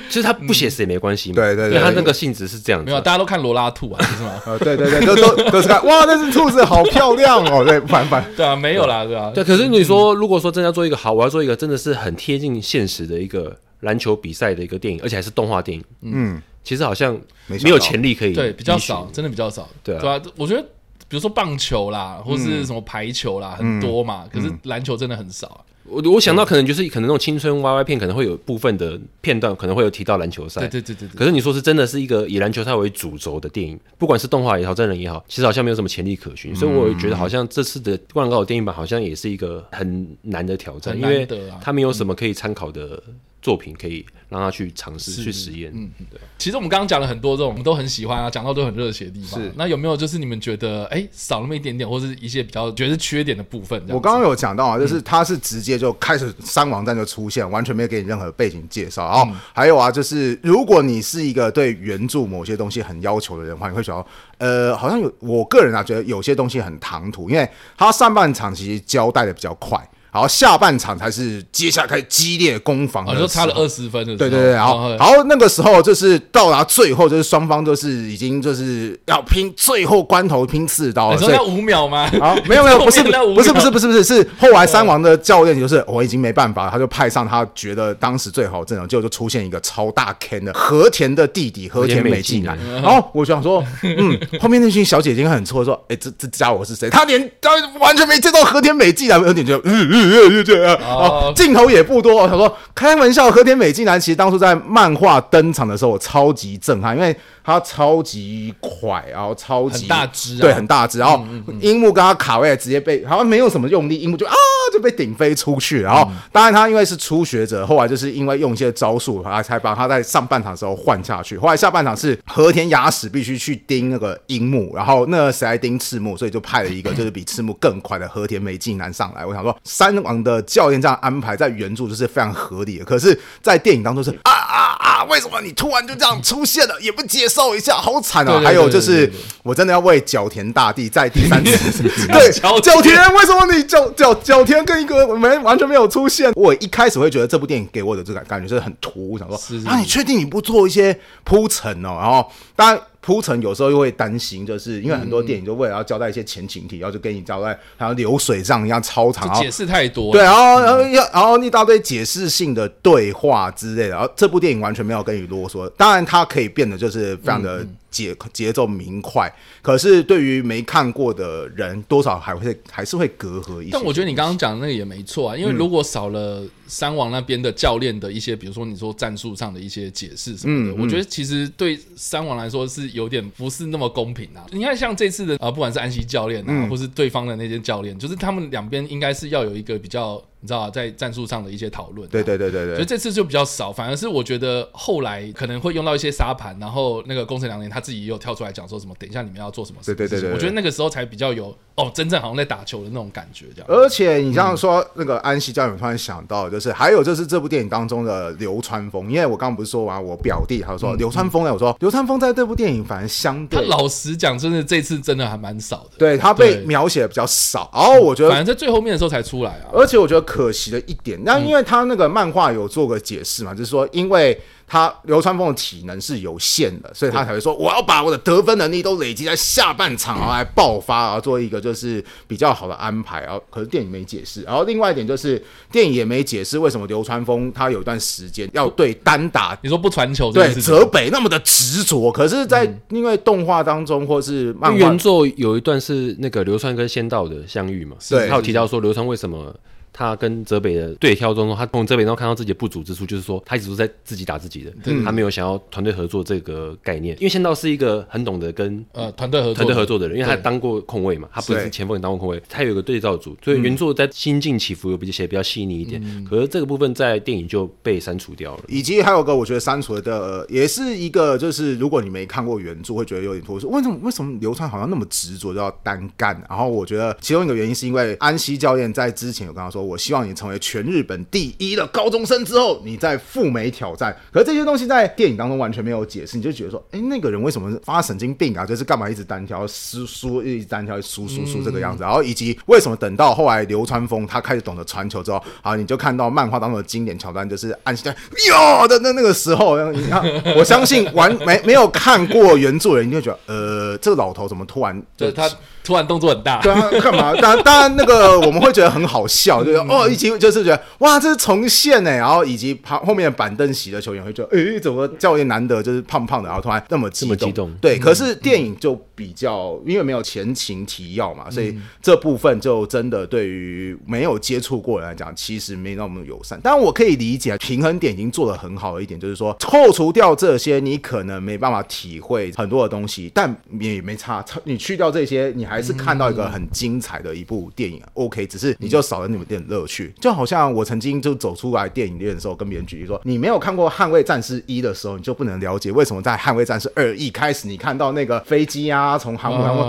[0.08, 2.86] 其实他不写实也没关系嘛，对对对，他那个性质是这样子。
[2.86, 4.30] 没有，大家都看罗拉兔啊，是吗？
[4.46, 9.44] 啊，对对对，都都都是看，哇，那只兔子好漂亮哦， 对，反反，对啊，没有啦，对啊，对。
[9.44, 20.20] 可是你说，如果说真的要做一个好，我要做一个真的是很贴近现实的一个篮球比赛的一个电影，而且还是动画电影，嗯，其实好像没有潜力可以，对，比较少，真的比较少，对啊。
[20.36, 20.62] 我觉得，
[21.08, 25.60] 比如说棒球啦，或是什么排球啦，很多嘛，可是篮球真的很少啊。
[25.94, 31.16] 我我想到可能就是可能那种青春 YY 片可能会有部分的片段可能会有提到篮球赛，对对对对。
[31.16, 36.54] 可是你说是真的是一个以篮球赛为主轴的电影，不管是动画也好，真人也好，其实好像没有什么潜力可循。
[36.54, 41.26] 所以我觉得好像这次的《灌篮高手》电影版好像也是一个很难的挑战，因为
[41.60, 43.02] 它没有什么可以参考的
[43.40, 44.04] 作品可以
[44.34, 45.70] 让他去尝试去实验。
[45.74, 46.20] 嗯，对。
[46.36, 49.40] 其实我们刚刚讲了很多这种我们都很喜欢啊，讲到都很热血的地方。
[49.40, 49.52] 是。
[49.56, 53.80] 那有没有就是你们觉得哎少那么一点点，或是一些比较觉得是缺点的部分？
[53.88, 56.34] 我刚刚有讲到啊，就是他是直接就开始。
[56.40, 59.04] 三网站就出现，完全没有给你任何背景介绍。
[59.04, 64.06] 然后还有啊，就是如果你是一个对原著某些东西很要求的人的话，你会想到，
[64.38, 69.78] 呃，好像有我个人啊觉得有些东西很唐突，因为他上半场其实交代的比较快。
[70.14, 74.16] 然后下半场才是接下来开始激烈攻防，就差了二十分的。
[74.16, 81.16] 对对对，然后然后那个时候就是到达最后，就是双方就是已经就是要拼最后关头拼刺刀了。
[81.16, 82.08] 你说那五秒吗？
[82.20, 83.10] 啊，没有没有， 不是不
[83.42, 92.56] 是不是不是不是是，后来三王的教练就是我已经没办法了，他就派上他觉得当时最好阵容，结果就出现一个超大 Ken 的和田的弟弟和田美纪男。
[92.80, 96.88] 然后我想说，嗯，后面那群小姐姐很错，说，哎，这这家伙是谁？
[96.88, 97.50] 他连他
[97.80, 100.76] 完全没见到和田美纪男，有点觉得嗯嗯就这样。
[100.76, 102.14] 哦，镜头也不多。
[102.14, 107.14] 我想说，开玩笑，和田美纪男其实当初在漫画登场的时候，我超级震撼，因为。
[107.46, 110.98] 他超级快，然后超级大只，对，很大只。
[110.98, 111.22] 然后
[111.60, 114.32] 樱木跟他卡位，直接被好像没有什么用力，樱木就啊
[114.72, 115.82] 就被顶飞出去。
[115.82, 121.36] 然后当然他因为是初学者，后来就是因为用一些招数，他才把他在上半场的时候换下去。
[121.36, 129.26] 后来下半场是和田雅史必须去盯那个樱木，然后那个谁来盯赤木，所以就派了一个就是比赤木更快的和田美纪男上来。
[129.26, 135.04] 我想说，三王的教练这样安排在原著就是非常合理的，可是，在电影当中是啊啊啊！
[135.04, 138.40] 为什么你突然就这样出现了，也不接受一下，好惨啊！
[138.42, 139.10] 还有就是，
[139.42, 141.82] 我真的要为角田大帝在第三次，
[142.12, 146.32] 对角田，为什么你角角角田跟一个没完全没有出现？
[146.34, 149.36] 我一开始会觉得这部电影给我的这个感觉是很突兀，想说
[149.66, 151.98] 啊，你确定你不做一些铺陈哦？
[152.00, 152.80] 然后当然。
[153.04, 160.10] 铺陈有时候又会担心，就是因为很多电影就为了要交代一些前情提要，然后就跟你交代，好像流水账一样超长，解释太多。
[160.10, 165.70] 对，然后然后要然后一大堆解释性的对话之类的，然后这部电影完全没有跟你啰嗦。
[165.76, 167.66] 当然，它可以变得就是非常的。
[167.94, 169.32] 节节奏明快，
[169.62, 173.70] 可是对于没看过的人，多少还会还是会隔阂一些。
[173.70, 184.44] 但我觉得你刚刚讲的那个也没错啊，因为如果少了三王那边的教练的一些，比如说你说战术上的一些解释什么的，我觉得其实对三王来说是有点不是那么公平啊。
[184.50, 190.20] 你看像这次的啊，不管是安西教练啊，或是对方的那些教练，就是他们两边应该是要有一个比较。
[190.44, 203.66] 你知道在战术上的一些讨论，对对对对对，所以这次就比较少，反而是我觉得后来可能会用到一些沙盘，然后那个工程良田他自己也有跳出来讲说什么，等一下你们要做什么事，对对对对，我觉得那个时候才比较有哦，真正好像在打球的那种感觉这样。
[203.70, 221.16] 而且你这样说，那个安西教练突然想到，就是还有就是这部电影当中的流川枫，因为我刚刚不是说完我表弟，他说流川枫呢，我说流川枫在这部电影反而相对，他老实讲，真的这次真的还蛮少的，对他被描写的比较少，然后我觉得反正在最后面的时候才出来啊，而且我觉得可惜的一点。
[221.22, 233.20] 那因为他那个漫画有做个解释嘛，就是说，因为他流川枫的体能是有限的，所以他才会说，我要把我的得分能力都累积在下半场，然后来爆发，然后做一个就是比较好的安排。
[233.20, 234.42] 然后，可是电影没解释。
[234.42, 242.10] 然后，另外一点就是电影也没解释为什么流川枫他有一段时间要对单打，你说不传球，对泽北那么的执着。
[242.10, 249.54] 可是，在因为动画当中或是漫画原作有一段是那个流川跟仙道的相遇嘛，对，他有提到说流川为什么。
[249.96, 254.72] 他跟泽北的对挑中，他从泽北中看到自己的不足之处，就是说他一直都在自己打自己的，
[255.04, 257.16] 他没有想要团队合作这个概念。
[257.18, 266.02] 因为仙道是一个很懂得跟呃团队合团队合作的人，因为他当过控卫嘛，他不是前锋也当过控卫，他有一个对照组，所以原作在心境起伏有比写比较细腻一点。
[266.28, 268.64] 可是这个部分在电影就被删除掉了。
[268.66, 273.70] 以及还有个我觉得删除的，也是一个就是如果你没看过原著，会觉得有点脱俗。
[273.70, 276.34] 为什么为什么流川好像那么执着要单干？
[276.48, 284.16] 然后我觉得其中一个原因是因为安西教练在之前有跟他说，我希望你成为全日本第一的高中生之后，你再赴美挑战。
[284.32, 288.64] 可是这些东西在电影当中完全没有解释，你就觉得说，哎、欸，那个人为什么发神经病啊？
[288.64, 292.02] 就是干嘛一直单挑输输，一直单挑输输输这个样子。
[292.02, 298.14] 然后以及为什么等到后来流川枫他开始懂得传球之后，好，你就看到漫画当中的经典桥段，就是安西在
[298.48, 300.24] 哟的那那个时候，你看，
[300.56, 305.50] 我相信完没没有看过原著的人，你就觉得，呃，这个老头怎么突然就是他。
[305.84, 307.34] 突然动作很大，对啊，干嘛？
[307.34, 312.10] 当然，当然，那个我们会觉得很好笑， 就是哦，以及就是觉得哇，这是重现呢。
[312.10, 317.36] 然后以及旁后面的板凳席的球员会觉得，诶，怎么教练难得就是胖胖的，然后突然那么激动？
[317.36, 326.60] 激动对，可是电影就比较，因为没有前情提要嘛，所以这部分就真的对于没有接触过人来讲，其实没那么友善。
[326.60, 334.44] 当然，我可以理解平衡点已经做得很好的一点，就是说扣除掉这些，你可能没办法体会很多的东西，但也没差。
[334.64, 335.84] 你去掉这些，你还。
[335.84, 340.12] 是看到一个很精彩的一部电影，OK，只是你就少了你们点乐趣。
[340.20, 349.80] 就好像我曾经就走出来电影院的时候，跟别人举例说，你没有看过《捍卫战士一》的时候，你就不能了解为什么在《捍卫战士二》一开始你看到那个飞机啊，从航母航母，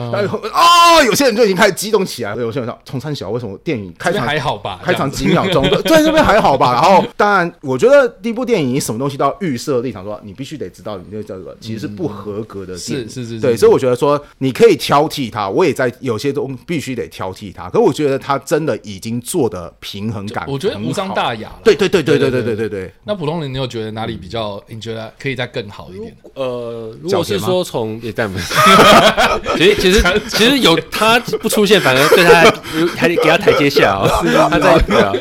[0.50, 2.42] 啊，有些人就已经开始激动起来了。
[2.42, 4.80] 有些人说，从三小为什么电影开场还好吧？
[4.84, 6.74] 开场几秒钟， 对这边还好吧？
[6.74, 15.76] 然后当然，我觉得第一部电影你什么东西都要预设立场，说你必须得知道你那个叫做其实是不合格的是是是，对，所以我觉得说你可以挑剔它，我也。
[15.76, 21.52] 在有些东必须得挑剔它，可我觉得他真的已经做得个平衡感，我觉得无伤大雅。
[21.64, 22.94] 对对对对对对对对对。
[23.04, 24.62] 那普通人，你有觉得哪里比较？
[24.68, 26.16] 你觉得可以再更好一点？
[26.34, 28.54] 呃，如果是说从也但不是，
[29.58, 32.52] 其实其实其实有他不出现，反而对他
[32.96, 34.08] 还得给他台阶下 啊。
[34.50, 35.14] 他在对啊，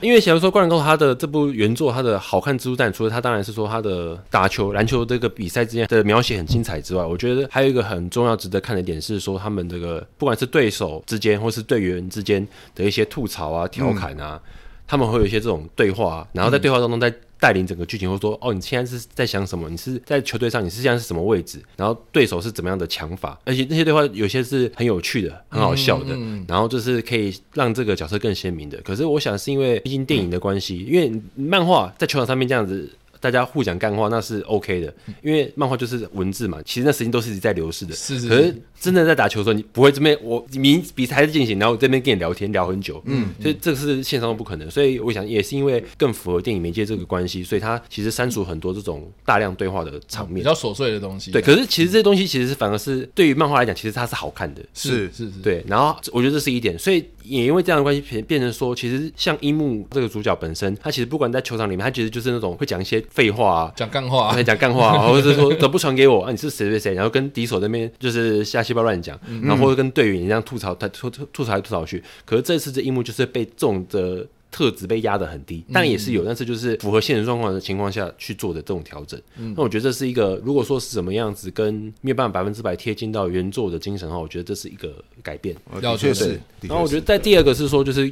[0.00, 14.50] 因为假如说《灌篮高手》他的这部原作，他的好看之处，但除了他当然是说他的打球篮球这个比赛之间的描写很精彩之外，我觉得还有一个很重要值得看的点是说他们这个不管是对手之间或是队员之间的一些吐槽啊、调侃啊，嗯、
[14.86, 19.68] 他们会有一些这种对话，然后在对话当中再带领整个剧情，或说哦，你现在是在想什么？
[19.68, 21.62] 你是在球队上，你是现在是什么位置？
[21.76, 23.38] 然后对手是怎么样的强法？
[23.44, 26.16] 而且那些对话有些是很有趣的、很好笑的，
[26.48, 28.80] 然后就是可以让这个角色更鲜明的。
[28.82, 32.90] 可是我想是因为毕竟电影的关系，嗯、因为漫画在球场上面这样子。
[33.26, 37.92] 大家互讲干话那是 OK 的，因为漫画就是文字嘛，其实那时间都是一直在流逝的。
[37.92, 38.28] 是是。
[38.28, 43.02] 可是真的在打球的时候，你不会这边我明比赛还是进行，然后这边跟你聊天聊很久。
[43.06, 43.30] 嗯。
[43.42, 51.32] 所以这个是线上都不可能，所以我想也是因为更符合电影媒介这个关系，所以它其实删除很多这种大量对话的场面，比较琐碎的东西。
[51.32, 51.42] 对。
[51.42, 54.62] 可是其实这些东西其实是反而是对于漫画来讲，其实它是好看的。
[54.72, 55.40] 是是是。
[55.42, 55.64] 对。
[55.66, 63.72] 然后我觉得这是一点，所以也因为这样的关系变变成说，其实像樱木这个主角本身，他其实不管在球场里面，他其实就是那种会讲一些废话啊。
[63.76, 66.30] 讲干话， 啊讲干话，啊或者是说怎么不传给我啊？
[66.30, 66.94] 你是谁谁谁？
[66.94, 72.02] 然后跟敌手那边就是瞎七八乱讲，然后或者跟队员一样吐槽，他吐吐吐槽来吐槽去。
[72.24, 74.26] 可是这次这樱木就是被这种的。
[74.56, 79.20] 特质被压得很低，但也是有，但是就是符合现实状况的情况下去做的这种调整。
[79.36, 85.54] 嗯、那我觉得这是一个，如果说是什么样子，跟没有办法百分之百贴近到原作的精神的话，我觉得这是一个改变。
[85.82, 86.40] 要确是。
[86.62, 88.10] 然后我觉得在第二个是说，就是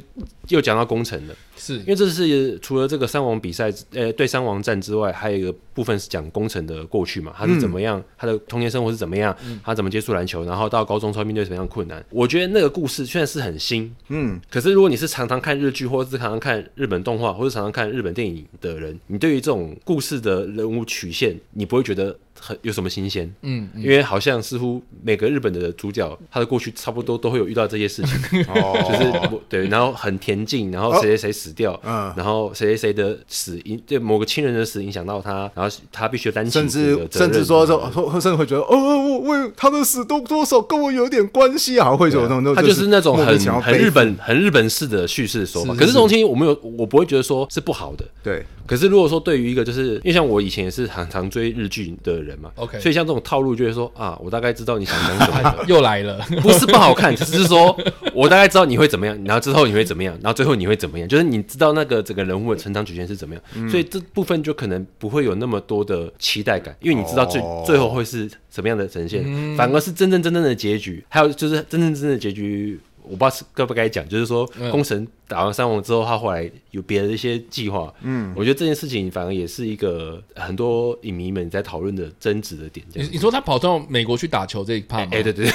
[0.49, 12.05] 又讲到工程了，是因为这是除了这个三王比赛，呃，对三王战之外，还有一个部分是讲工程的过去嘛，他是怎么样，嗯、他的童年生活是怎么样，他怎么接触篮球，然后到高中之后面对什么样的困难。
[12.11, 48.43] 我觉得那个故事虽然是很新，嗯，可是如果你是常常看日剧，或者是常常看日本动画或者常常看日本电影的人，你对于这种故事的人物曲线，你不会觉得很有什么新鲜，嗯，因为好像似乎每个日本的主角他的过去差不多都会有遇到这些事情， 哦，就是对，然后很恬静，然后谁谁谁死掉，嗯，然后谁谁谁的死影，对某个亲人的死影响到他，然后他必须担起甚至甚至说说甚至会觉得，哦，我我他的死多多少跟我有点关系啊，会有那种，他就是那种很很日本很日本式的叙事手法，可是这种东西我没有，我不会觉得说是不好的，对。
[48.67, 57.77] 可是如果说对于一个就是因为像我以前也是常常追日剧的人嘛，OK，所以像这种套路就会说啊，我大概知道你想讲什么， 又来了，不是不好看，只是说
[58.13, 72.79] 我大概知道你会怎么样，然后之后你会怎么样，然后最后你会怎么样，就是你知道那个整个人物的成长曲线是怎么样，嗯、所以这部分就可能不会有那么多的期待感，因为你知道最、哦、最后会是什么样的呈现，嗯、反而是真正真正的结局，还有就是真正真正的结局。
[73.05, 77.93] 我不知道是该不该讲，就是说，工程打完三王之后，他后来有别的一些计划。
[78.01, 82.85] 嗯，我觉得这件事情反而也是一个很多影迷们在讨论的争执的点。
[82.93, 85.09] 你你说他跑到美国去打球这一趴吗？
[85.11, 85.53] 哎，对对对。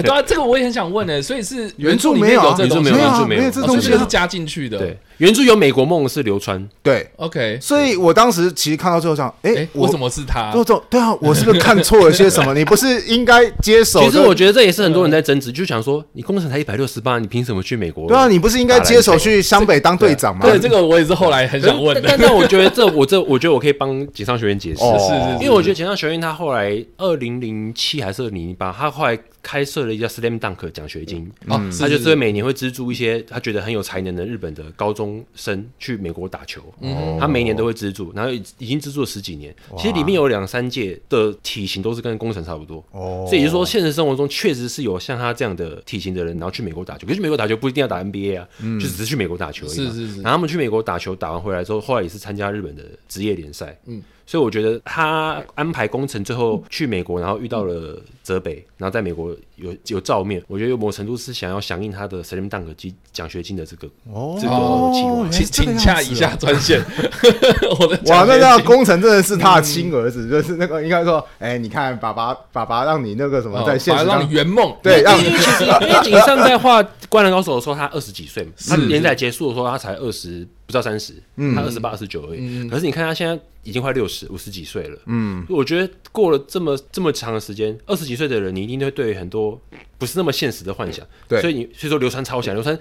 [0.00, 1.20] 对啊，这个我也很想问呢。
[1.20, 4.78] 所以是原著没有，原著没有，原著没有，这东西是加进去的。
[4.78, 6.68] 对，原著有美国梦是流川。
[6.82, 7.58] 对，OK。
[7.60, 10.52] 所以我当时其实看到最后想，哎，我怎么是他？
[10.90, 12.54] 对啊，我是不是看错了些什么？
[12.58, 14.00] 你不是应该接手？
[14.00, 18.08] 其实我觉得这也是很多人在争执，就想说，你工程才一百六十八，你凭什么去美国？
[18.08, 20.42] 对啊，你不是应该接手去湘北当队长吗？
[20.42, 22.08] 对，这个我也是后来很想问的。
[22.08, 29.18] 但但我觉得这我这我觉得我可以帮井上学院解释，是是，因为我觉得井上学院他后来二零零七还是二零零八，他后来。
[29.40, 36.62] 开设了一家 Slam Dunk 奖学金，嗯、他就是每年会资助一些他觉得很有才能的日本的高中生去美国打球。
[36.80, 39.54] 嗯、他每年都会资助，然后已经资助了十几年。
[39.76, 42.84] 其实里面有两三届的体型都是跟工程差不多。
[42.92, 47.06] 哦，所以也就是说，现实生活中确实是有像他这样的体型的人，然后去美国打球。
[47.06, 49.74] 可是美国打球不一定要打 NBA 啊，嗯、就只是去美国打球而已。
[49.74, 50.22] 是是是。
[50.22, 53.78] 然后他们去美国打球，打完回来之后，后来也是参加日本的职业联赛。
[53.86, 54.02] 嗯。
[54.28, 60.42] 所以我觉得他安排工程最后去美国，然后遇到了泽北，然后在美国有有照面。
[60.46, 64.54] 我觉得有某程度是想要响应他的 Slam Dunk 及奖学金的这个哦这个
[64.92, 66.84] 计划，请请洽一下专线。
[67.80, 80.46] 我的哇，那那工程真的是他的亲儿子，就是那个应该说，哎，你看爸爸爸爸让你那个什么在现实让你圆梦，对，让因为其实因为井上在画《灌篮高手》的时候，他二十几岁嘛，他连载结束的时候他才二十。
[80.68, 81.14] 不到三十，
[81.54, 82.40] 他二十八、二十九而已。
[82.42, 83.32] 嗯、可是你看他现在
[83.68, 84.98] 已经快六十五十几岁了。
[85.06, 89.60] 嗯，我觉得过了这么这么长的时间，二十几岁的人，你一定会对很多
[89.98, 91.06] 不是那么现实的幻想。
[91.28, 92.76] 对，所以你所以说流川超强，流川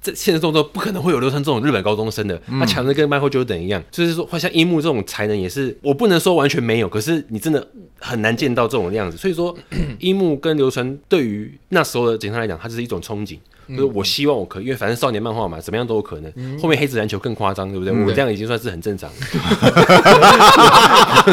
[0.00, 3.82] 在现实中都不可能会有流川这种日本高中生的，嗯、他强的跟迈克尔乔丹一样。
[3.90, 7.66] 就是说，像樱木这种才能也是，我不能说完全没有，可是你真的
[7.98, 9.16] 很难见到这种样子。
[9.16, 9.56] 所以说，
[9.98, 13.38] 樱木跟流川对于那时候的警察来讲，他就是一种憧憬。
[13.68, 16.58] 就是我希望我可以，因为反正少年漫画嘛，怎么样都有可能。
[16.58, 17.92] 后面黑子篮球更夸张，对不对？
[18.04, 19.10] 我这样已经算是很正常。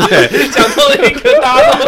[0.08, 1.86] 对， 讲到一个大家都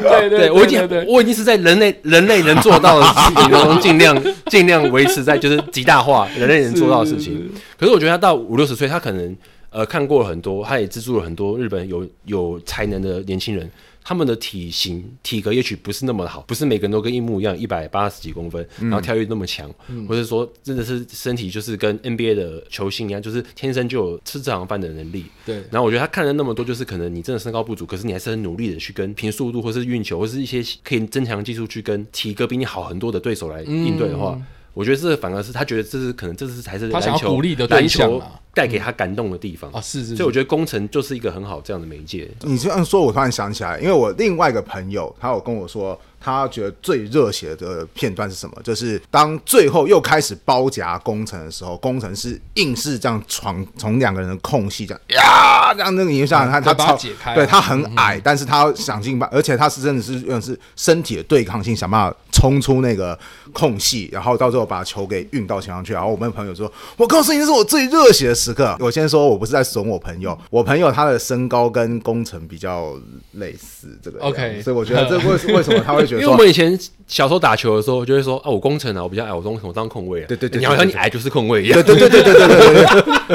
[0.28, 7.50] 对对，我已经我已经是在人类人类能做到的事情当中， 尽量尽量维持在就是极大化人类能做到的事情。
[7.78, 9.36] 可是我觉得他到五六十岁，他可能
[9.70, 13.68] 呃看过了很多，他也资助了很多日本有有才能的年轻人。
[14.08, 25.26] 他们的体型体格也许不是那么好，不是每个人都跟樱木一样一百八十几公分，然后跳跃那么强，嗯、或者说真的是身体就是跟 NBA 的球星一样，就是天生就有吃这行饭的能力。
[25.44, 25.56] 对。
[25.70, 34.32] 然后我觉得他看了那么多，就是可能你真的身高不足，可是你还是很努力的去跟凭速度或是运球或是一些可以增强技术去跟体格比你好很多的对手来应对的话。
[34.38, 42.28] 嗯我觉得这反而是他觉得这是可能这是才是篮球，他想要鼓励的对象啊，带给他感动的地方啊，是是，所以我觉得工程就是一个很好这样的媒介。
[42.40, 45.96] 你这样说，我突然想起来，因为我另外一个朋友，他有跟我说。
[46.20, 48.60] 他觉得最热血的片段是什么？
[48.64, 63.16] 就是当最后又开始包夹工程的时候，工程是硬是这样闯从两个人的空隙这样呀，这样那个影响他他超解开，对他很矮，嗯、但是他想尽办，而且他是真的是用的是身体的对抗性，想办法冲出那个
[63.52, 65.92] 空隙，然后到最后把球给运到前方去。
[65.92, 72.94] 然后我们朋友说：“我告诉你，这是我最热血的时时刻，我先说，我不是在损我朋友，我朋友他的身高跟工程比较
[73.32, 82.84] 类似，这个 OK，所以我觉得这 为为什么他会觉得，因为我们以前小时候打球的时候，就会说啊，我工程啊，我比较矮，我当控，我当控卫啊，对对对，你好像你来就是控卫一样，对对对对对对对，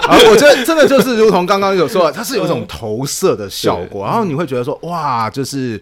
[0.02, 5.80] 啊， 我觉得真的就是如同刚刚有说，它是有一种投射的效果，然后你会觉得说哇，就是。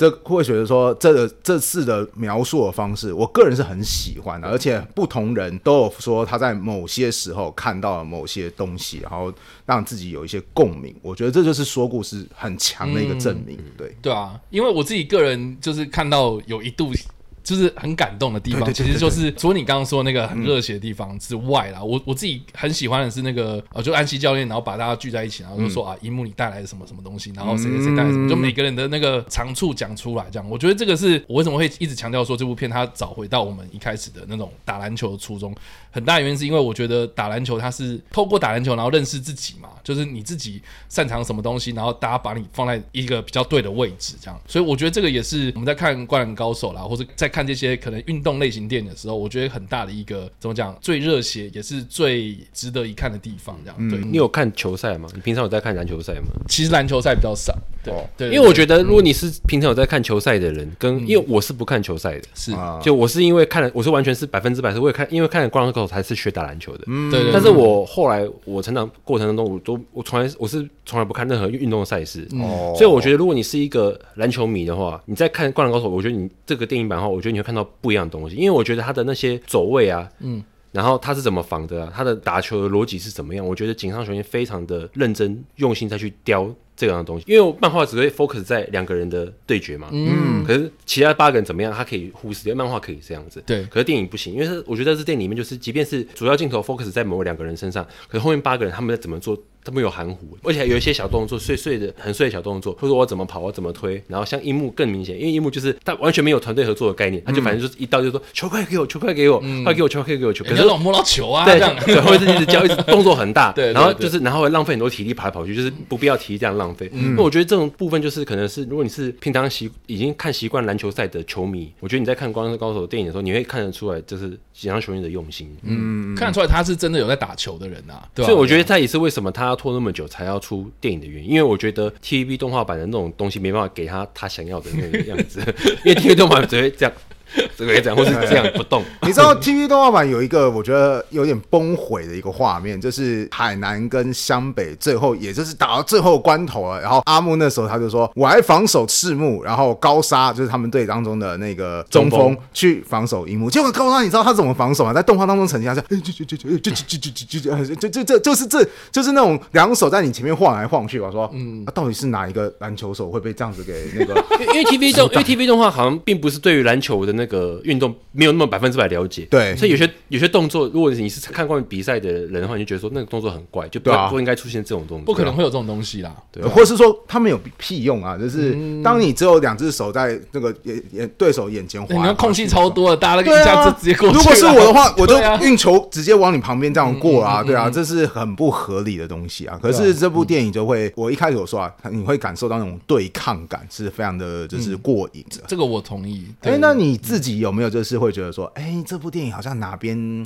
[0.00, 9.30] 这会觉得说，这个这次的描述的方式，我个人是很喜欢的，而且不同人都有说他在某些时候看到了某些东西，然后
[9.66, 10.96] 让自己有一些共鸣。
[11.02, 13.58] 我觉得这就是说故事很强的一个证明。
[13.76, 16.94] 对对啊，因为我自己个人就是看到有一度。
[17.42, 35.54] 就是很感动的地方，其实就是除了你刚刚说那个很热血的地方之外啦，我我自己很喜欢的是那个呃，就安西教练，然后把大家聚在一起，然后就说啊，樱木你带来了什么什么东西，然后谁谁谁带来什么，就每个人的那个长处讲出来，这样，我觉得这个是我为什么会一直强调说这部片它找回到我们一开始的那种打篮球的初衷，
[35.90, 47.40] 很大原因是因为我觉得打篮球它是透过打篮球然后认识自己嘛，就是你自己擅长什么东西，然后大家把你放在一个比较对的位置，这样，所以我觉得这个也是我们在看《灌篮高手》啦，或者在看。
[47.40, 53.58] 看这些可能运动类型电影的时候，我觉得很大的一个怎么讲，最热血也是最值得一看的地方。
[53.64, 55.08] 这样，嗯、对你有看球赛吗？
[55.14, 56.26] 你平常有在看篮球赛吗？
[56.50, 57.56] 其实篮球赛比较少。
[57.82, 62.52] 对，对，因为我觉得如果你是平常有在看球赛的人，跟因为我是不看球赛的，是
[62.82, 66.84] 就我是因为看了，我是完全是百分之百是为看，因为看了《灌篮高手》才是学打篮球的。
[66.88, 67.32] 嗯，对。
[67.32, 72.28] 但是我后来我成长过程当中，我都我从来我是从来不看任何运动的赛事。
[72.32, 72.74] 哦。
[72.76, 80.42] 所以我觉得，如果你是一个篮球迷的话，你在看《灌篮高手》，我觉得你这个电影版的话，我觉得你会看到不一样的东西，因为我觉得他的那些走位啊，嗯。
[80.72, 81.92] 然后他是怎么防的啊？
[81.92, 83.44] 他的打球的逻辑是怎么样？
[83.44, 86.48] 我觉得井上雄彦非常的认真用心再去雕
[86.86, 89.88] 这样的东西，因为漫画只会 focus 在两个人的对决嘛。
[89.92, 90.44] 嗯。
[90.46, 91.72] 可是其他八个人怎么样？
[91.72, 93.42] 他可以忽视掉，漫画可以这样子。
[93.46, 93.64] 对。
[93.64, 99.36] 可是电影不行，因为是我觉得这电影里面就是，即便是主要镜头 focus 在某两个人身上，可是后面八个人他们在怎么做？
[99.62, 110.42] 他们有含糊，而且还有一些小动作，碎碎的、很碎的小动作，或者我怎么跑，我怎么推，然后像樱木更明显，因为樱木就是他完全没有团队合作的概念，他就反正就是一到就说球快给我，球快给我，快给我球，快给我球。
[110.46, 116.90] 可是老摸到球啊，对，这样，对，或者是一直叫，一直动作很大，对，然后就是然后会浪费很多体力跑来跑去，就是不必要体力这样浪费。
[116.92, 128.08] 那我觉得这种部分就是可能是如果你是平常习已经看习惯篮球赛的球迷，我觉得你在看《灌篮高手》电影的时候，你会看得出来，就是井上雄彦的用心，嗯，看得出来他是真的有在打球的人啊。
[128.14, 130.30] 对，所以我觉得他也是为什么他要拖那么久才。
[130.30, 135.40] 要出电影的原因，因为我觉得 TVB 动画版的那种东西没办法给他他想要的那个样子，
[135.84, 136.92] 因为 TVB 动画版只会这样。
[137.56, 138.82] 这个也这样，或是这样不动。
[139.02, 146.80] 你知道 TV 动画版有一个我觉得有点崩毁的一个画面，就是海南跟湘北最后，也就是打到最后关头了。
[146.80, 154.92] 然后阿木那时候他就说：“我来防守赤木，然后高沙就是他们队当中的那个中锋去防守樱木。”结果高沙你知道他怎么防守吗？
[154.92, 160.98] 在动画当中呈现下，就就就就就就就就就就就就就是这就是那种两手在你前面晃来晃去。
[161.00, 164.14] 我说：“嗯，到底是哪一个篮球手会被这样子给那个？
[164.40, 178.16] 因为 TV 动因为 TV 动画好像并不是对于篮球的那个。”运动没有那么百分之百了解，对，所以有些有些动作，如果你是看过比赛的人的话，你就觉得说那个动作很怪，就不不应该出现这种动作，不可能会有这种东西啦，对，或是说他们有屁用啊？
[178.16, 184.16] 就是当你只有两只手在那个眼眼对手眼前，你看空隙超多的，大家那个一下子直接过去。
[184.16, 185.16] 如果是我的话，我就
[185.46, 189.58] 运球直接往你旁边这样过啊，对啊，这是很不合理的东西啊。
[189.62, 195.44] 可是这部电影就会，我一开始我说啊，你会感受到那种对抗感是非常的，就是过瘾的。
[195.46, 196.26] 这个我同意。
[196.40, 197.40] 哎，那你自己？
[197.40, 200.24] 有没有就是会觉得说，哎、欸，这部电影好像哪边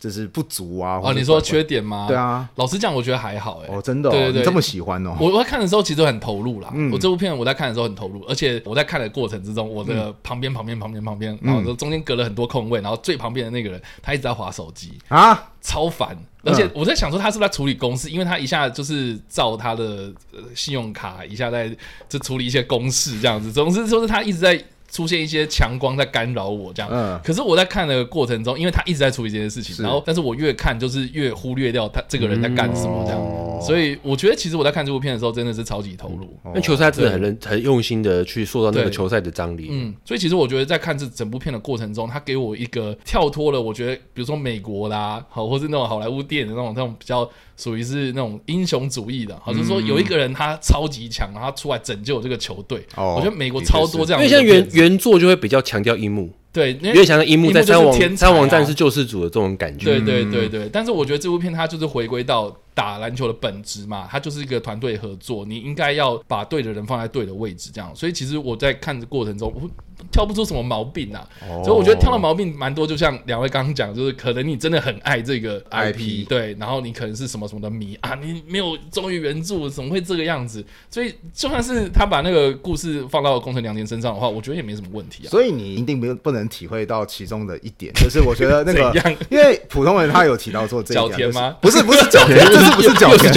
[0.00, 1.00] 就是不足啊？
[1.02, 2.06] 哦，你说缺点吗？
[2.08, 3.68] 对啊，老实讲，我觉得还好、欸。
[3.68, 5.16] 哎，哦，真的、哦，对对对，你这么喜欢哦。
[5.20, 6.70] 我我在看的时候其实很投入啦。
[6.74, 16.16] 嗯、我这部片我在看的时候很投入，而且我在看的过程之中，我的旁边、旁边、旁边、旁边，然后中间隔了很多空位，然后最旁边的那个人他一直在划手机啊，超烦。
[16.42, 18.10] 而且我在想说，他是不是在处理公事？
[18.10, 20.12] 因为他一下就是照他的
[20.54, 21.74] 信用卡，一下在
[22.08, 23.50] 就处理一些公事这样子。
[23.50, 24.62] 总之就是他一直在。
[24.94, 26.88] 出现一些强光在干扰我，这样。
[26.92, 27.20] 嗯。
[27.24, 33.20] 可是我在看的过程中，因为他一直在处理这件事情，然后，但是我越看就是越忽略掉他这个人在干什么，这样。
[33.60, 36.38] 所以我觉得，其实我在看这部片的时候，真的是超级投入。
[36.54, 39.66] 那球赛真的很认很用心的去塑造那个球赛的张力。
[39.68, 39.92] 嗯。
[40.04, 52.86] 所以其实我觉得，在看这整部片的过程中，他给我一个跳脱了，我觉得，比如说美国啦，好，或是那种好莱坞电影的那种那种比较属于是那种英雄主义的，好，就是说有一个人他超级强，然后他出来拯救这个球队。
[52.94, 53.14] 哦。
[53.16, 54.22] 我觉得美国超多这样。
[54.22, 54.83] 因为像原原。
[54.84, 60.68] 原作就会比较强调樱木，对，因为强调樱木在三王三王战士救世主的这种感觉，对对对对。
[60.70, 67.90] 但是我觉得这部片它就是回归到打篮球的本质嘛，它就是一个团队合作，你应该要把对的人放在对的位置，这样。
[67.96, 69.68] 所以其实我在看的过程中，我
[70.10, 71.26] 挑不出什么毛病啊。
[71.64, 80.64] 所以我觉得挑的毛病蛮多，就像两位刚刚讲，就是可能你真的很爱这个 IP，对，然后你可能是什么什么的迷啊，你没有忠于原著，怎么会这个样子？
[80.90, 85.30] 所以就算是他把那个故事放到宫城良田身上的话，我觉得也没什么问题啊。
[85.30, 88.92] 所以你一定不不能体会到其中的一点，就是我觉得那个，
[89.30, 91.56] 因为普通人他有提到做这一点，角田吗？
[91.60, 92.44] 不是不是角田。
[92.74, 93.30] 不是角田，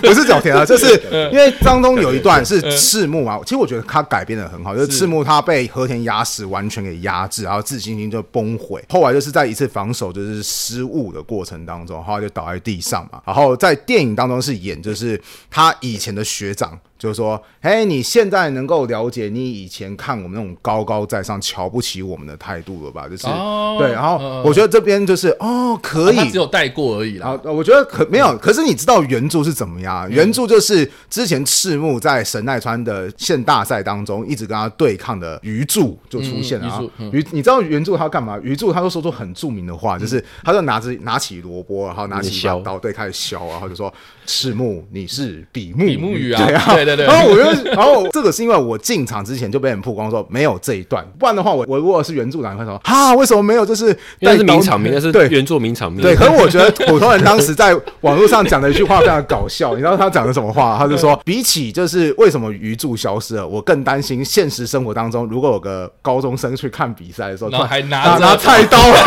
[0.00, 0.64] 不是角田啊！
[0.66, 1.00] 就是
[1.32, 13.22] 因为当中有一段是赤木啊，其实我觉得他改编的很好，就是赤木他被和田压死完全给压制，然后自信心就崩毁，后来就是在一次防守就是失误的过程当中，后来就倒在地上嘛。
[13.26, 15.20] 然后在电影当中是演就是
[15.50, 16.78] 他以前的学长。
[17.02, 23.08] 就是说，哎，你现在能够了解你以前看我们那种高高在上、瞧不起我们的态度了吧？
[23.08, 27.36] 就是、哦、对，然后我觉得这边就是哦，可以，啊、只有带过而已啦。
[27.42, 30.08] 我觉得可没有，可是你知道原著是怎么样？
[30.08, 36.80] 嗯、原著就是之前赤木在神奈川的县大赛当中一直跟他对抗的鱼柱就出现了啊。
[36.80, 38.38] 鱼、嗯嗯，你知道原著他干嘛？
[38.44, 43.92] 鱼柱他都说出很著名的话，就是他就拿着拿起萝卜，然后拿起刀，刀对开始削，然后就说。
[44.26, 46.44] 赤木，你是比目比目鱼啊？
[46.44, 47.06] 对啊，对对对。
[47.06, 53.66] 然后我就，然后这个是因为我进场之前就被人曝光说没有这一段，不然的话我我如果是原著党会说哈，为什么没有？
[53.66, 56.00] 就是那是名场面，那是对原著名场面。
[56.00, 60.76] 对，可是我觉得普通人当时在网络上讲的一句话非常搞笑，你知道他讲的什么话？
[60.78, 69.02] 他就说，比起就是为什么鱼柱消失了，我更担心现实生活当中，如果有个高中生去看比赛的时候，还拿拿菜刀啊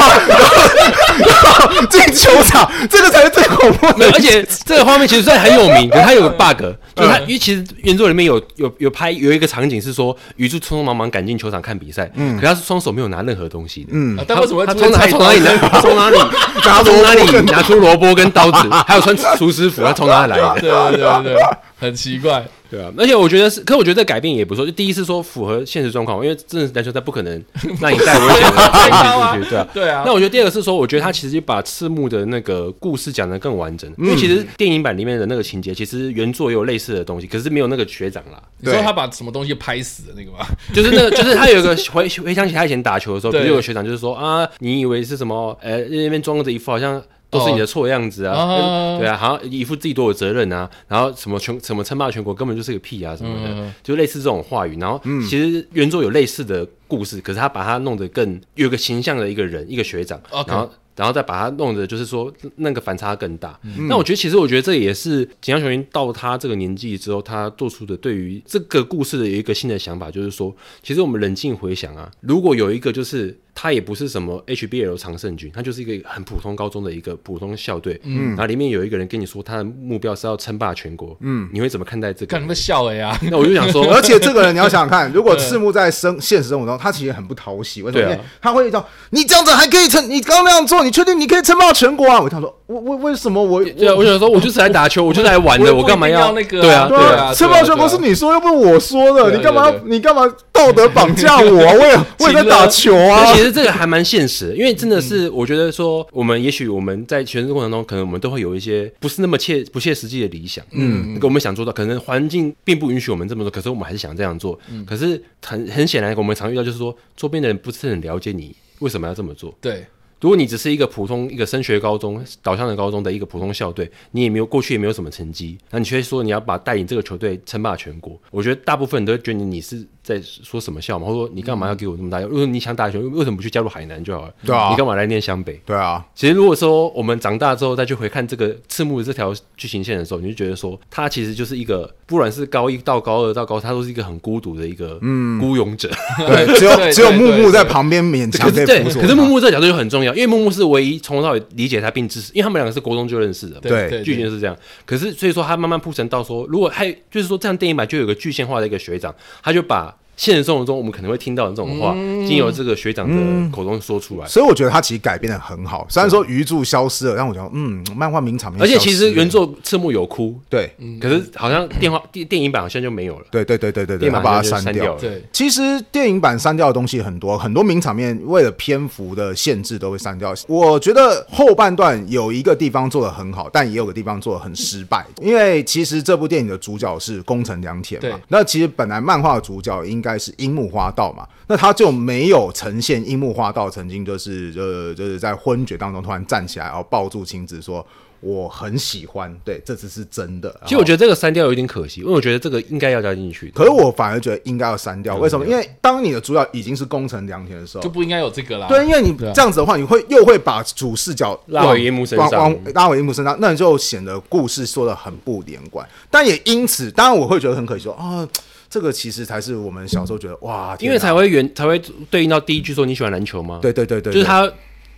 [1.90, 4.12] 进球场，这个才是最恐怖的。
[4.12, 5.05] 而且这个画面。
[5.08, 6.62] 其实算很有名，可是它有个 bug，
[6.96, 15.82] 就是它因为其实原作里面有有有拍有一个场景是说，鱼柱匆匆忙忙赶进球场看比赛，嗯，可他是双手没有拿任何东西的，嗯，但为什么他从哪从哪里拿？
[15.82, 16.84] 从哪里拿？
[16.84, 18.70] 从哪里拿出萝卜跟刀子？
[18.88, 20.62] 还有穿厨师服，他从哪里来的？
[20.62, 21.44] 对对对对，
[21.80, 22.44] 很奇怪。
[22.76, 24.66] 对啊，而且我觉得是，可是我觉得这改变也不错。
[24.66, 27.34] 就第一次说符合现实状况，因为真的篮球赛不可能
[27.80, 30.04] 让你带危险的东西出去，对啊，对啊。
[30.06, 38.42] 那我觉得第二个是说，我觉得他其实把赤木的那个故事讲得更完整，因为其实电影版里面的那个情节，其实原作也有类似的东西，可是没有那个学长啦。
[38.60, 40.46] 你说他把什么东西拍死的那个吗？
[40.74, 45.58] 就是那个，就是他有一个 回回想起他以前打球的时候，比如有个学长就是说啊，你以为是什么？
[45.62, 47.02] 呃，那边装着一副好像。
[47.38, 54.78] 都是你的错样子啊，哦、对啊，好像一副自己多有责任啊，然后什么全什么称霸全国根本就是个屁啊什么的，嗯、就类似这种话语。
[54.80, 63.60] 然后其实原作有类似的故事，可是他把它弄得更有个形象的一个人，一个学长然后然后再把它弄得就是说那个反差更大。
[63.64, 73.38] 嗯、那我觉得其实我觉得这也是锦江雄鹰到他这个年纪之后，他做出的对于这个故事的一个新的想法，就是说，其实我们冷静回想啊，如果有一个就是。
[73.58, 78.00] 他也不是什么 HBL 常胜军，他就是一个很普通高中的一个普通校队。
[78.04, 81.16] 嗯，然后里面有一个人跟你说他的目标是要称霸全国。
[81.22, 82.32] 嗯，你会怎么看待这个？
[82.32, 83.18] 看他们笑了呀！
[83.32, 87.82] 那我就想说， 而且这个人你要想想看，如果赤木在生现实生活中，他其实很不讨喜。
[87.82, 88.18] 为什么？
[88.42, 90.10] 他会叫你这样子还可以称？
[90.10, 92.20] 你刚刚那样做，你确定你可以称霸全国啊？
[92.20, 93.64] 我想说，我我为什么我？
[93.64, 96.60] 对啊，我想说，我就是来打球， 我就是来玩的，我干嘛要那个？
[96.62, 99.72] 对啊，对啊，称霸全国是你说，又不是我说的，你干嘛？
[99.86, 101.46] 你干嘛道德绑架我？
[101.46, 103.34] 我也我也在打球啊。
[103.46, 104.56] 其实这个还蛮现实。
[104.56, 114.60] 因为真的是，我觉得说，我们也许我们在学生过程中，可能我们都会有一些不是那么切不切实际的理想，嗯，我们想做到，可能环境并不允许我们这么做，可是我们还是想这样做。
[114.72, 119.56] 嗯，可是很很显然，我们常遇到就是说，周边的人不是很了解你为什么要这么做。
[119.62, 119.86] 对。
[120.22, 132.20] 如果你只是一个普通一个升学高中导向的高中的一个普通校队，你也没有过去也没有什么成绩，那你却说你要把带领这个球队称霸全国，我觉得大部分人都会觉得你是在说什么笑嘛，或者说你干嘛要给我那么大？
[132.22, 134.34] 如果你想打球，为什么不去加入海南就好了？
[134.46, 135.60] 对啊，你干嘛来念湘北？
[135.66, 145.92] 对啊，其实如果说我们长大之后再去回看这个赤木的这条剧情线的时候，你就觉得说他其实就是一个，不管是高一到高二到高三，他都是一个很孤独的一个嗯孤勇者。
[146.20, 153.60] 嗯、对，只有 只有木木在旁边勉强对，对，可是木木这个角度就很重要，因为木木是唯一从头到尾理解他并支持，因为他们两个是国中就认识的。
[153.62, 154.58] 对，剧情是这样。
[154.86, 159.96] 可是所以说他慢慢铺陈到说，如果还就是说这样电影版就有个具现化的一个学长，他就把。
[160.16, 161.94] 现实生活中，我们可能会听到的这种话，
[162.28, 165.86] 经由这个学长的口中说出来，所以我觉得他其实改编的很好。
[165.90, 168.62] 虽然说鱼柱消失了，但我觉得，嗯，漫画名场面。
[168.62, 173.26] 而且其实原作赤木有哭，对，可是好像电话电电影版好像就没有了。
[173.32, 175.02] 对对对对对对，他把它删掉了。
[175.02, 175.62] 对，其实
[175.92, 180.34] 电影版删掉的东西很多，很多名场面为了篇幅的限制都会删掉。
[180.48, 185.06] 我觉得后半段有一个地方做的很好，但也有个地方做的很失败。
[185.22, 197.84] 因为其实这部电影的主角是宫城良田嘛，那其实本来漫画的主角应该是樱木花道嘛，那他就没有呈现樱木花道曾经就是呃就是在昏厥当中突然站起来，然后抱住晴子说
[198.22, 200.50] 我很喜欢，对，这只是真的。
[200.64, 203.52] 其实我觉得这个删掉有点可惜，因为我觉得这个应该要加进去。
[203.54, 205.46] 可是我反而觉得应该要删掉，为什么？
[205.46, 208.68] 因为当你的主角已经是宫城良田的时候，就不应该有这个啦。
[208.68, 215.88] 对，因为你这样子的话，你会又会把主视角拉回樱木身上，拉回樱木身上，那你就显得故事说的很不连贯。
[216.10, 218.28] 但也因此，当然我会觉得很可惜说啊。
[218.76, 223.60] 这个其实才是我们小时候觉得哇，因为才会原才会对应到第一句说你喜欢篮球吗？
[223.62, 224.52] 对对对对，就是他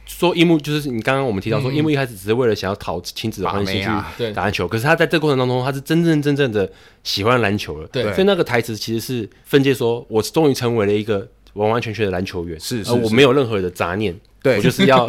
[0.07, 6.67] 说樱木，就是你刚刚我们提到说樱木一开始只是为了想要讨亲子的欢心去打篮球，可是他在这个过程当中他是真正真正的
[7.03, 7.87] 喜欢篮球了。
[7.91, 15.07] 对，所以那个台词其实是分界说，我终于成为了一个完完全全的篮球员，是，而我没有任何的杂念，对我就是要。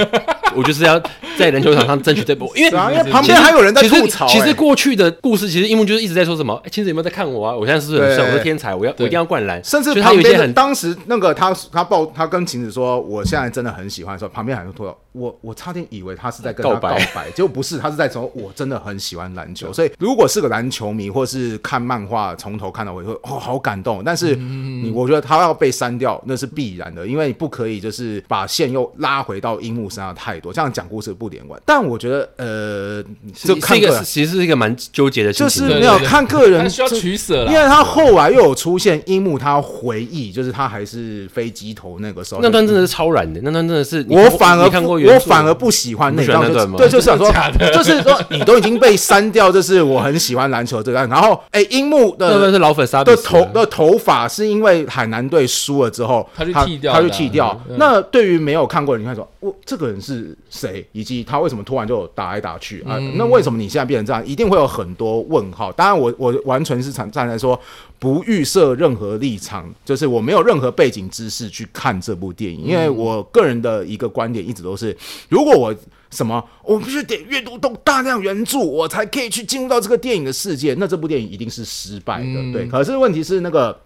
[0.59, 1.01] 我就是要
[1.39, 2.71] 在篮球场上争取这波， 因为
[3.11, 4.27] 旁边还有人在吐槽。
[4.27, 7.55] 其实过去的故事，其实樱木就是一直在说什么：“哎，晴子有没有在看我啊？
[7.55, 8.27] 我现在是不是很帅？
[8.27, 14.99] 我是天才，我要我一定要灌篮。”甚至他有一些很当时那个他他抱他跟晴子说：“我现在真的很喜欢。”的时候，旁边还有吐槽。
[15.13, 24.03] 我我差点以为他是在跟他告白，结果不是，他是在说：“我真的很喜欢篮球。”所以如果是个篮球迷，或是看漫画从头看到尾，会哦好感动。
[24.05, 31.09] 但是你我觉得他要被删掉，那是必然的，因为你不可以就是把线又拉回到樱木身上太多，这样讲故事。
[31.19, 33.03] 不连贯，但我觉得，呃，
[33.35, 47.33] 就看一个其实是一个蛮纠结的事情，就是没有看个人 需要取舍了，因为他后来又有出现樱木，他回忆，就是他还是飞机头那个时候，那段真的是超燃的，那段真的是我反而我反而不喜欢那段，对，就是想说，
[47.73, 53.67] 就是说你都已经被删掉，就是我很喜欢篮球这个，然后哎，樱木的那段是老粉杀的头的。
[53.67, 57.59] 头发是因为海南队输了之后，他就剃掉，他就剃掉。
[57.77, 60.87] 那对于没有看过的人，你看说，我这个人是谁？
[60.93, 62.99] 以及他为什么突然就打来打去啊？
[63.15, 64.27] 那为什么你现在变成这样？
[64.27, 65.71] 一定会有很多问号。
[65.73, 67.59] 当然我，我我完全是站站在说
[67.99, 74.97] 不预设任何立场，就是我没有任何背景知识去看这部电影，因为我个人的一个观点一直都是，
[75.29, 75.75] 如果我
[76.11, 82.53] 什么我必须得阅读懂大量原著，我才可以去进入到这个电影的世界，那这部电影一定是失败的。
[82.53, 83.79] 对，可是问题是那个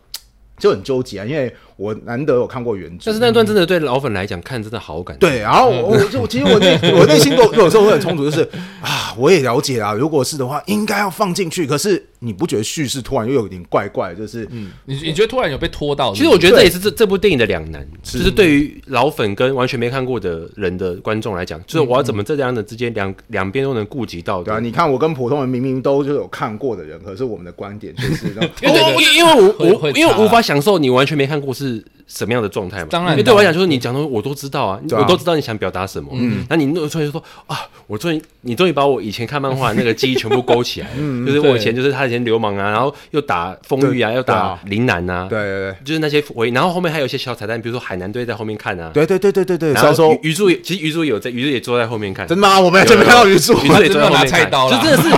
[0.58, 1.54] 就很纠结啊，因为。
[1.76, 5.28] 我难得有看过原著，但是那段真的对老粉来讲看真的好感动。
[5.28, 8.42] 对，然后我我就其实我内 我内心都有时候会很冲突，就是
[8.80, 11.66] 啊，我也了解啊，如果是的话，应该要放进去。
[11.66, 14.14] 可是你不觉得叙事突然又有点怪怪？
[14.14, 16.14] 就是嗯，你你觉得突然有被拖到？
[16.14, 24.42] 其实我觉得这也是这这部电影的两难，就是对于老粉跟完全没看过的人的观众来讲，就是我要怎么这样的之间两两边都能顾及到？
[24.42, 28.28] 对啊，你看我跟普通人明明都就有看过的人，可是我们的观点就是，
[28.62, 31.61] 因为因为我我因为无法享受你完全没看过是。
[31.62, 31.84] 是。
[32.06, 32.88] 什么样的状态嘛？
[32.90, 36.10] 当然，因为对我来讲，就是你讲的我都知道啊，我都知道你想表达什么。
[36.14, 40.92] 嗯，那你那突然就说啊，我终于你终于把我以前看漫画那个记忆全部勾起来了。
[41.00, 45.26] 嗯，就是我以前就是他以前流氓啊，然后又打风雨啊，又打林南啊。
[45.28, 48.90] 对对对，就是那些回，然后后面还有一些小彩蛋，比如说海南队在后面看啊。
[48.92, 49.72] 对对对对对对。
[49.72, 52.26] 然后说鱼柱也，其实鱼柱有在，鱼柱也坐在后面看。
[52.26, 52.60] 真的吗？
[52.60, 54.50] 我们还没看到鱼柱，鱼柱也坐在后面看。
[54.50, 55.08] 就真的是，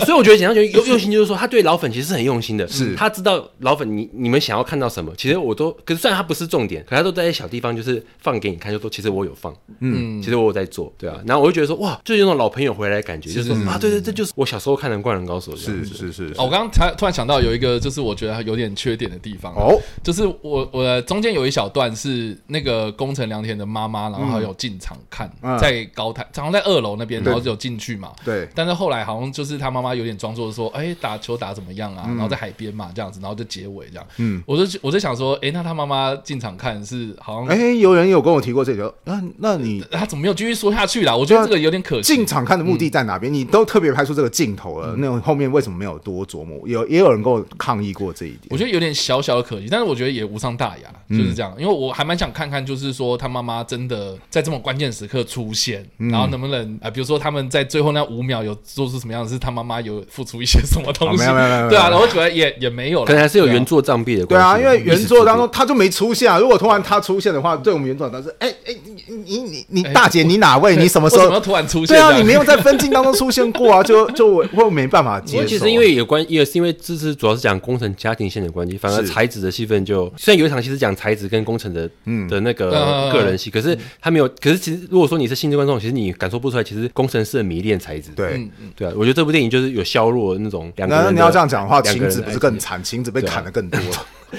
[0.04, 2.66] 所以我觉得简单觉得用用心，就是说他对老粉其实是很用心的。
[2.68, 6.44] 是，他知道老粉你你们想要看到什么，其实我都，可是虽然它不是。
[6.44, 11.18] 重点，可它都在小地方，就是放给你看，就说其实我有放，嗯，其实我有在做，对啊。
[11.26, 16.26] 然后我就觉得说，哇，就有那种老朋友回来的感觉，就是说啊，对对，这就是我小时候看的《灌篮高手》，是是是。
[16.36, 25.28] 哦，我刚刚才突然想到有一个，就是我觉得有点缺点的地方哦，就是我我中间有一小段是那个宫城良田的妈妈，然后还有进场看，
[25.58, 28.46] 在高台，好像在二楼那边，然后就有进去嘛，对。
[28.54, 32.04] 但是后来好像就是他妈妈有点装作说，哎，打球打怎么样啊？
[32.06, 41.14] 然后在海边嘛，这样子，然后就结尾这样，嗯，我就我就想说，哎，那他妈妈进场看是好像，哎，有人有跟我提过这个，那那你他怎么没有继续说下去啦？
[41.14, 42.14] 我觉得这个有点可惜。
[42.14, 43.30] 进场看的目的在哪边？
[43.30, 46.58] 你都特别拍出这个镜头了，那后面为什么没有多琢磨？
[46.66, 51.54] 有也有人跟我抗议过这一点，我觉得有点小小的可惜，但是我觉得也无伤大雅，就是这样。
[51.58, 61.18] 因为我还蛮想看看，就是说他妈妈真的在这么关键时刻出现，然后能不能啊，比如说他们在最后那五秒有做出什么样子，是他妈妈有付出一些什么东西？
[61.18, 64.42] 没有没有没有，对啊，然后觉得也也没有了，可能还是有原作障壁的关系。
[64.42, 66.38] 对啊，因为原作当中他就没出现啊。
[66.38, 70.76] 如果突然他出现的话，对我们原作当中是哎哎，你你你你大姐你哪位？
[70.76, 71.96] 你什么时候突然出现？
[71.96, 75.44] 对啊，你没有在分镜当中出现过啊，就 就我我没办法接受。
[75.46, 82.70] 其实因为有关，也是因为这次主要是讲工程家庭线的关系，反而才子的戏份就虽然有一场戏是讲才子跟工程的嗯的那个
[83.12, 84.28] 个人戏，可是他没有。
[84.40, 88.10] 可是其实如果说你是新的观众，其实你感受不出来，其实工程师很迷恋才子。
[88.14, 91.04] 对对啊，我觉得这部电影就是有削弱那种两个人。
[91.06, 92.82] 那你要这样讲的话，晴子不是更惨？
[92.82, 93.80] 晴子被砍的更多。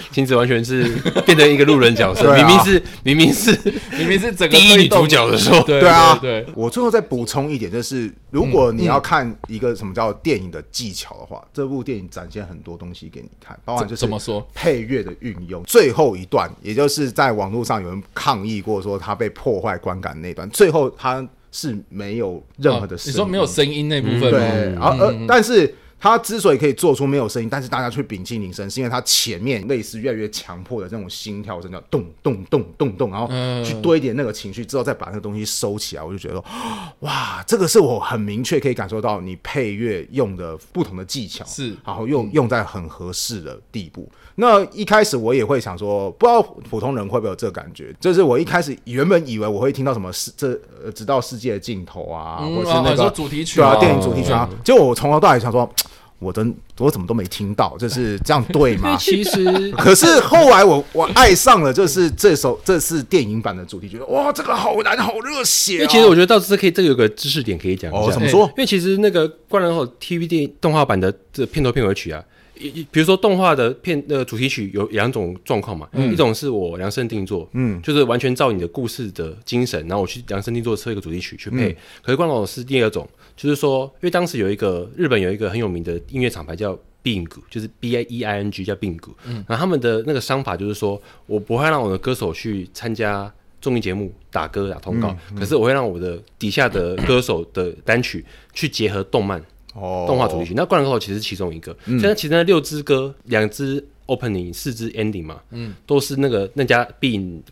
[0.11, 0.83] 晴子完全是
[1.25, 3.51] 变成一个路人角色， 明明是明明是
[3.97, 6.17] 明明是整个第一女主角的时候，对啊。
[6.21, 15.63] 对，我最后再补充一点，就是如果你要看一个什么叫电影的技巧的话，这部电影展现很多东西给你看，包含就是怎么说配乐的运用。
[15.63, 24.39] 最后一段，也就是在网络上有人抗议过说他被破坏观感那段，最后他是没有任何的声音，你说没有声音那部分吗？
[24.39, 25.75] 对，然后呃，但是。
[25.99, 33.27] 他之所以可以做出没有声音，但是大家却屏气凝神，是因为他前面类似越来越强迫的这种心跳声，叫咚咚咚咚咚，然后
[33.63, 36.03] 去堆叠那个情绪，之后再把那个东西收起来。
[36.03, 36.45] 我就觉得说，
[36.99, 44.07] 哇，这个是我很明确可以感受到你配乐用的不同的技巧，是，然后用用在很合适的地步。
[44.35, 50.49] 那一开始我也会想说，不知道普通人会不会有这感觉，就是我一开始原本以为我会听到什么世这
[50.83, 55.69] 呃直到世界的尽头啊，或者是那个主题曲，啊，电影主题曲啊，结果我从头到尾想说。
[56.17, 58.95] 我真我怎么都没听到，就是这样对吗？
[58.97, 65.75] 其实，可是后来我我爱上了，就是这首这是电影版的主题曲，哇，这个好难，好热血啊。
[65.75, 68.01] 因为其实我觉得到这可以，这个有个知识点可以讲一下。
[68.01, 68.45] 哦，怎么说？
[68.47, 72.23] 因为其实那个《灌篮高手》TV 电动画版的这片头片尾曲啊。
[72.55, 81.69] 比如说动画的片那个主题曲有两种状况嘛，嗯、一种是我量身定做，嗯，就是完全照你的故事的精神，然后我去量身定做设一个主题曲去配。
[81.69, 99.43] 嗯、可是关老师第二种，就是说，因为当时有一个日本有一个很有名的音乐厂牌叫 Bing，就是 B I E I N G 叫 Bing，嗯，然后他们的那个商法就是说我不会让我的歌手去参加综艺节目打歌打通告，嗯嗯、可是我会让我的底下的歌手的单曲去结合动漫。
[99.75, 101.75] 哦，动画主题曲，那《灌篮高手》其实是其中一个。
[101.85, 106.87] 现在其实那六支歌，两支 opening，四支 ending 嘛，嗯，都是那个那家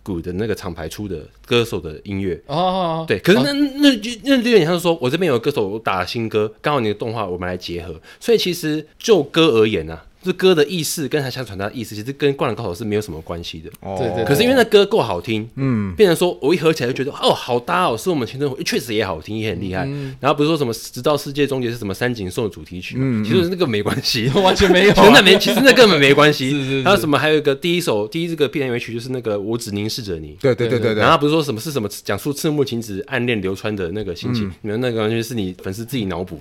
[0.04, 2.42] Good 的那个厂牌出的歌手的音乐。
[2.48, 3.20] 哦，对。
[3.20, 8.00] 可是那那就那就有点像是说，我这边有歌手我打新歌，刚好你的动画我们来结合。
[8.20, 10.06] 所以其实就歌而言啊。
[10.24, 13.70] 这歌的意思跟他想传达的意思，其实跟《灌篮高手》是没有什么关系的。
[13.82, 14.26] 哦，对对。
[14.26, 19.88] 可是因为那歌够好听，嗯，变成说我一合起来就觉得哦，好搭哦，是我们青春回，确实也好听，也很厉害。
[20.20, 26.52] 然后不是说什么直到世界终结是什么三井寿的主题曲，嗯，其实那个没关系， 完全没有，真的没，其实那根本没关系。
[26.52, 26.84] 是 是是。
[26.84, 27.18] 还有什么？
[27.18, 30.38] 还有一个第一首第一这个片尾曲就是那个我只凝视着你。
[30.40, 31.02] 对对对对对。
[31.02, 36.40] 然后不是说什么是什么讲述赤木晴子暗恋流川的那个心情，你们那个完全是你粉丝自己脑补，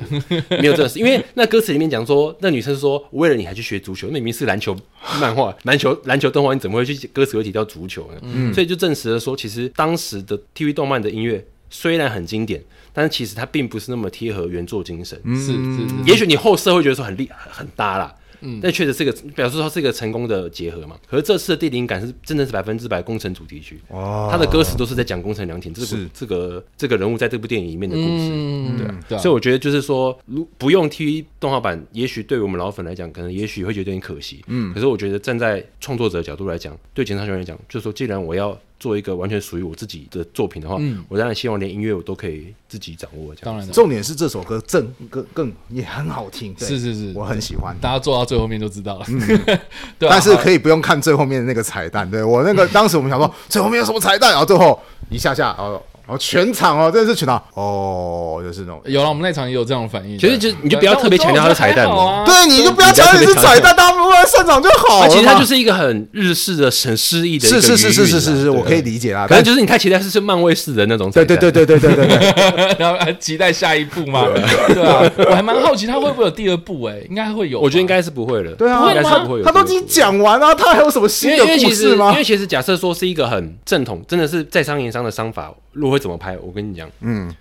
[0.60, 0.98] 没有这个事。
[0.98, 4.76] 因为那歌词里面讲说，那女生说为了你还去学足球，那明明是篮球
[5.20, 8.20] 漫画、篮球篮球动画，你怎么会去歌词会提到足球呢？
[8.22, 12.62] 嗯，所以就证实了说，其实当时的 TV 动漫的音乐虽然很经典，
[12.92, 15.18] 但是其实它并不是那么贴合原作精神。
[15.24, 18.14] 是是是，也许你后世会觉得说很厉害、很搭啦。
[18.42, 20.96] 嗯，但确实是个表示说是一个成功的结合嘛。
[21.08, 29.00] 可是这次的电影感是真的是百分之百工程主题曲，哦，他的歌词都是在讲工程良田，这个这个这个人物在这部电影里面的故事，嗯、对啊。
[29.08, 34.42] 对啊，所以我觉得就是说，如不用 TV 动画版，也许对我们老粉来讲，可能也许会觉得有点可惜。
[34.48, 38.58] 嗯，可是我觉得站在创作者的角度来讲，对简昌兄来讲，就是说既然我要。
[38.82, 43.32] 做一个完全属于我自己的作品的话，嗯、我当然希望连音乐我都可以自己掌握。
[43.32, 46.52] 这样，当然，重点是这首歌正更更也很好听。
[46.58, 47.76] 是是是，我很喜欢。
[47.80, 49.04] 大家做到最后面就知道了。
[49.06, 49.20] 嗯、
[50.00, 52.10] 对、啊，但是可以不用看最后面的那个彩蛋。
[52.10, 54.76] 对我那个当时我们想说最后面有什么彩蛋，然后最后
[55.10, 55.80] 一下下哦。
[56.12, 59.08] 哦，全场哦，真的是全场哦，就是那种有了。
[59.08, 60.18] 我们那场也有这种反应。
[60.18, 65.08] 其实就你就不要特别强调它的彩蛋嘛，对，你就不要强调是彩蛋，大部分上场就好了。
[65.08, 69.26] 其实它就是一个很日式的、很诗意的，是是是是是是是，我可以理解啊。
[69.26, 74.26] 可能就是你太期待是是漫威式的那种彩蛋，对对对对对对对，然后还期待下一部嘛，
[74.68, 79.42] 对啊，我还蛮好奇他会不会有第二部诶，应该会有，我觉得应该是不会的，对啊，应该是不会。
[79.42, 82.10] 他都已经讲完了，他还有什么新的故事吗？
[82.12, 85.52] 因为其实假设说是一个很正统，真的是在商言商的商法。
[85.72, 86.36] 路会怎么拍？
[86.38, 87.34] 我跟你讲，嗯，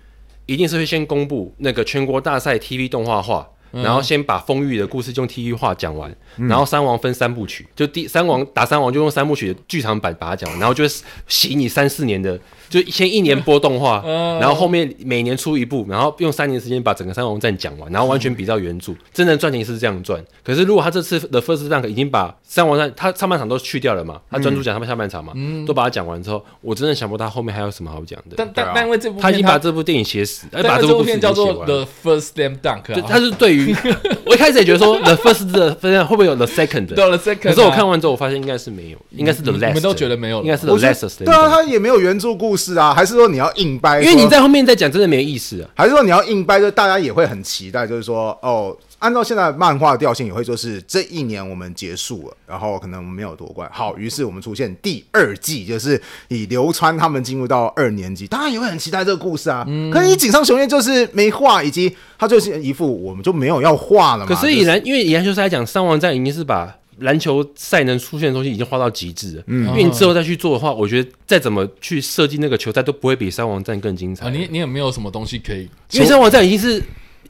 [0.46, 10.84] 一定是会先公布那个全国大赛 TV 动画化然后先把丰裕的故事用 TV 化讲完，然后三王分三部曲，就第三王打三王就用三部曲的剧场版把它讲完，然后就
[11.26, 12.38] 洗你三四年的。
[12.72, 14.02] 就先一年播动画，
[14.40, 18.94] 然后后面每年出一部，然后用三年时间把整个三王战讲完，然后完全比照原著。
[19.12, 20.24] 真正赚钱是这样赚。
[20.42, 25.34] 可是如果他这次的 First Dunk 已经把三王战他上半场都去掉了嘛，他专注讲他们下半场嘛，
[25.66, 28.36] 都把它讲完之后，我真的想不到他后面还有什么好讲的。
[28.38, 33.61] 但但但因为这部他已经把这部电影写死，把这部片叫做 The First Slam Dunk，他是对于
[34.24, 36.94] 我一开始也觉得说 The First 的分会不会有 The Second？
[36.94, 39.68] 对了 Second，可是我看完之后我发现应该是没有，应该是 The Last。
[39.68, 41.18] 你们都觉得没有，应该是 The Last。
[41.24, 43.42] 对啊，他也没有原著故事啊，还是说你？
[43.42, 45.68] 要硬掰，因为你在后面再讲，真的没意思啊。
[45.74, 48.72] 还是说你要硬掰，就大家也会很期待，就是说，哦，
[49.02, 53.68] 按照现在漫画的调性，也会说是这一年我们结束了，然后可能没有夺冠。
[53.72, 59.64] 好，于是我们出现第二季，就是以流川他们进入到二年级，当然也会很期待这个故事啊。
[59.66, 64.32] 嗯、可是你井上雄彦就是没画，以及他就是一副我们就没有要画了嘛。
[64.32, 66.72] 可是以篮，因为以篮球赛来讲，三王战已经是把。
[66.98, 74.26] 篮球赛能出现的东西已经画到极致了，嗯，因为你之后再去做的话，我觉得再怎么去设计那个球赛都不会比三王战更精彩。
[74.26, 75.68] 啊，你你有没有什么东西可以？
[75.90, 76.80] 因为三王战已经是。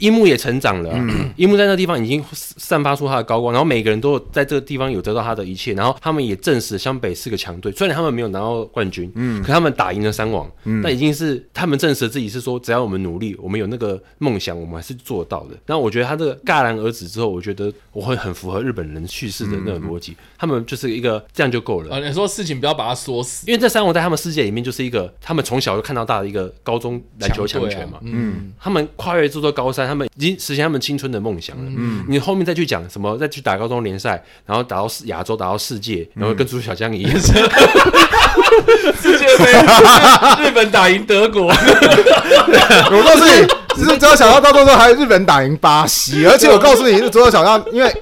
[0.03, 0.91] 樱木也成长了，
[1.37, 15.57] 樱木在那个地方已经散发出他的高光，然后每个人都在这个地方有得到他的一切，然后他们也证实湘北是个强队，虽然他们没有拿到冠军，嗯，可他们打赢了三王，嗯，那已经是他们证实自己是说，只要我们努力，我们有那个梦想，我们还是做到的。
[15.67, 21.95] 然后我觉得他这个戛然而止之后，我觉得我会很符合日本人叙事的那个逻辑，他们就是一个这样就够了。
[21.95, 30.63] 啊，你说事情不要把它说死，因为这三王在他们世界里面就是一个他们从小就看到大的一个高中篮球强权嘛，嗯，他们跨越这座高山，他们已经实现。
[30.63, 39.53] 他们青春的梦想了，嗯，你后面再去讲什么，再去打高中联赛，然后打到世亚洲，打到世界，然后跟朱小将一样， 世界杯
[40.43, 47.93] 日本打赢德国， 我告诉你，只是朱小将到最后还日本打赢巴西，而且我告诉你，是朱小将，因为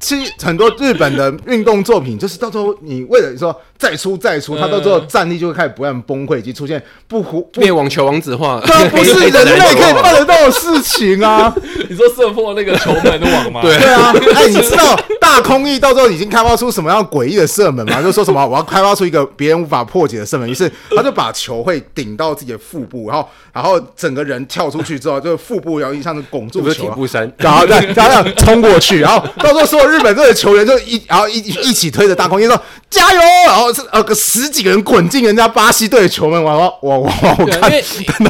[0.00, 3.54] 其实很多日本的运动作品，就是到最后你为了说。
[3.78, 11.54] 再出再出，他到最后战力就会开始不断崩溃，以及出现不胡灭网球王子化， 这不是人类可以办得到的事情啊！
[11.88, 13.60] 你说射破那个球门的网吗？
[13.62, 18.00] 对啊，哎，你知道大空翼到时候已经开发出什么样诡异的射门吗？
[18.02, 26.90] 就说什么我要开发出一个别人无法破解的射门，于是他就把球会顶到自己的腹部，然后然后整个人跳出去之后，就腹部然后一下子拱住球，
[27.36, 32.58] 然后再这样冲过去，然后到时候所有日本队的球员就一然后一一起推着大空翼说
[32.88, 33.65] 加油，然后。
[33.90, 36.50] 呃个十几个人滚进人家巴西队的球门，我
[36.82, 37.84] 我我我看，因为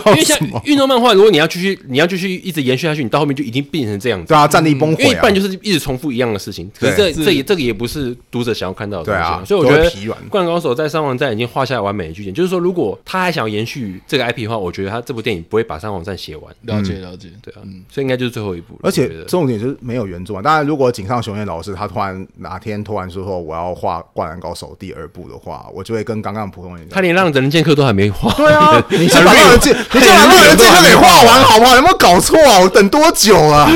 [0.06, 6.70] 因为像运动漫画，如果你要继续你要继续一直延续下去，你到后面就已经变成这样子，对啊，战力崩溃，因为一半就是一直重复一样的事情。
[6.78, 9.90] 可是这这也这个也不是读者想要看到的东西，所以我觉得
[10.28, 16.54] 《灌篮高手》在三王战已经画下完美的句点，就是说如果他还想要延续这个 IP 的话，我觉得他这部电影不会把三王战写完。
[16.62, 18.78] 了解了解，对啊，所以应该就是最后一部。
[18.82, 20.42] 而且重点就是没有原著啊。
[20.42, 26.06] 当然，如果井上雄彦老师他突然哪天突然说说我要画《灌篮高手》第二部的话，我就会。
[26.06, 28.32] 跟刚刚普通人，他连让人剑客都还没画。
[28.34, 31.74] 对啊， 你先把让人剑，你先把让人剑客给画完好不好？
[31.74, 32.60] 有没有搞错啊？
[32.60, 33.68] 我等多久啊？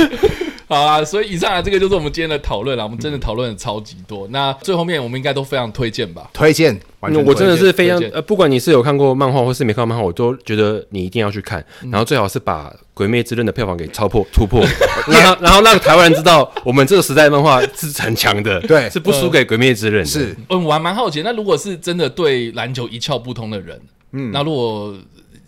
[0.71, 2.85] 好啊，所以以上啊，这个就是我们今天的讨论了。
[2.85, 4.29] 我们真的讨论的超级多。
[4.29, 6.31] 那最后面我们应该都非常推荐吧？
[6.33, 11.65] 推荐，我真的是非常呃，不管你是有看过漫画或是没看过漫画，我都觉得你一定要去看。
[11.91, 14.65] 然后最好是把《鬼灭之刃》的票房给超破突破，
[15.11, 20.07] 然后然后让台湾人知道我们这个时代的漫画是很强的，对，是不输给《鬼灭之刃》。
[20.09, 23.81] 是，嗯，我还蛮好奇，那如果是真的对篮球一窍不通的人，
[24.13, 24.95] 嗯，那如果。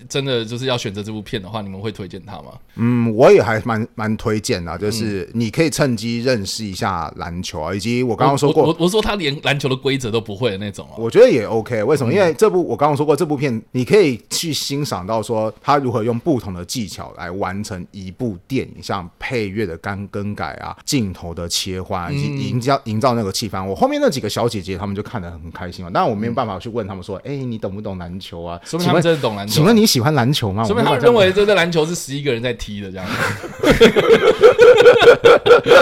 [0.09, 2.53] 真的就是要选择这部片的话，你们会推荐他吗？
[2.76, 11.82] 嗯，我也还蛮蛮推荐的，就是你可以趁机认识一下篮球啊，以及我刚刚说过，我我，我说他连篮球的规则都不会的那种啊，我觉得也 OK。
[11.82, 12.12] 为什么？
[12.12, 23.64] 因为这部我刚刚说过，这部片你可以去欣赏到说他如何用不同的技巧来完成一部电影，像配乐的干更改啊，镜头的切换，以及营造营造那个气氛。
[23.64, 28.61] 我后面那几个小姐姐她们就看得很开心嘛，但我没有办法去问他们说，哎，你懂不懂篮球啊？
[28.64, 29.55] 说明他们真的懂篮球。
[29.55, 30.03] 请问你喜欢？
[30.03, 30.64] 喜欢篮球吗？
[30.64, 33.07] 说明他们认为这个篮球是十一个人在踢的这样。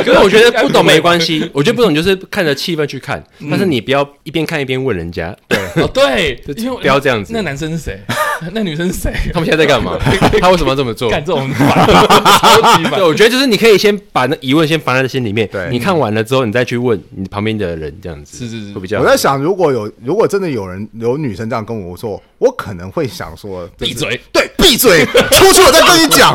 [0.05, 5.35] 可是我觉得不懂没关系，我觉得不懂就是看着气氛去看，但是你不要一边看一边问人家。
[5.49, 6.35] 对，哦对，
[6.81, 7.33] 不要这样子。
[7.33, 7.99] 那男生是谁？
[8.53, 9.13] 那女生是谁？
[9.33, 9.97] 他们现在在干嘛？
[10.41, 11.11] 他为什么要这么做？
[11.11, 15.49] 干这种 超级对，我觉得就是你可以先把那疑问先放在心里面。
[15.53, 19.01] 对，你看完了之后，你再去问你旁边的人，这样子是是是，会比较。
[19.01, 26.33] 我在想，如果有如果真的有人有女生这样跟我说，我可能会想说闭嘴，对，闭嘴，出去我再跟你讲，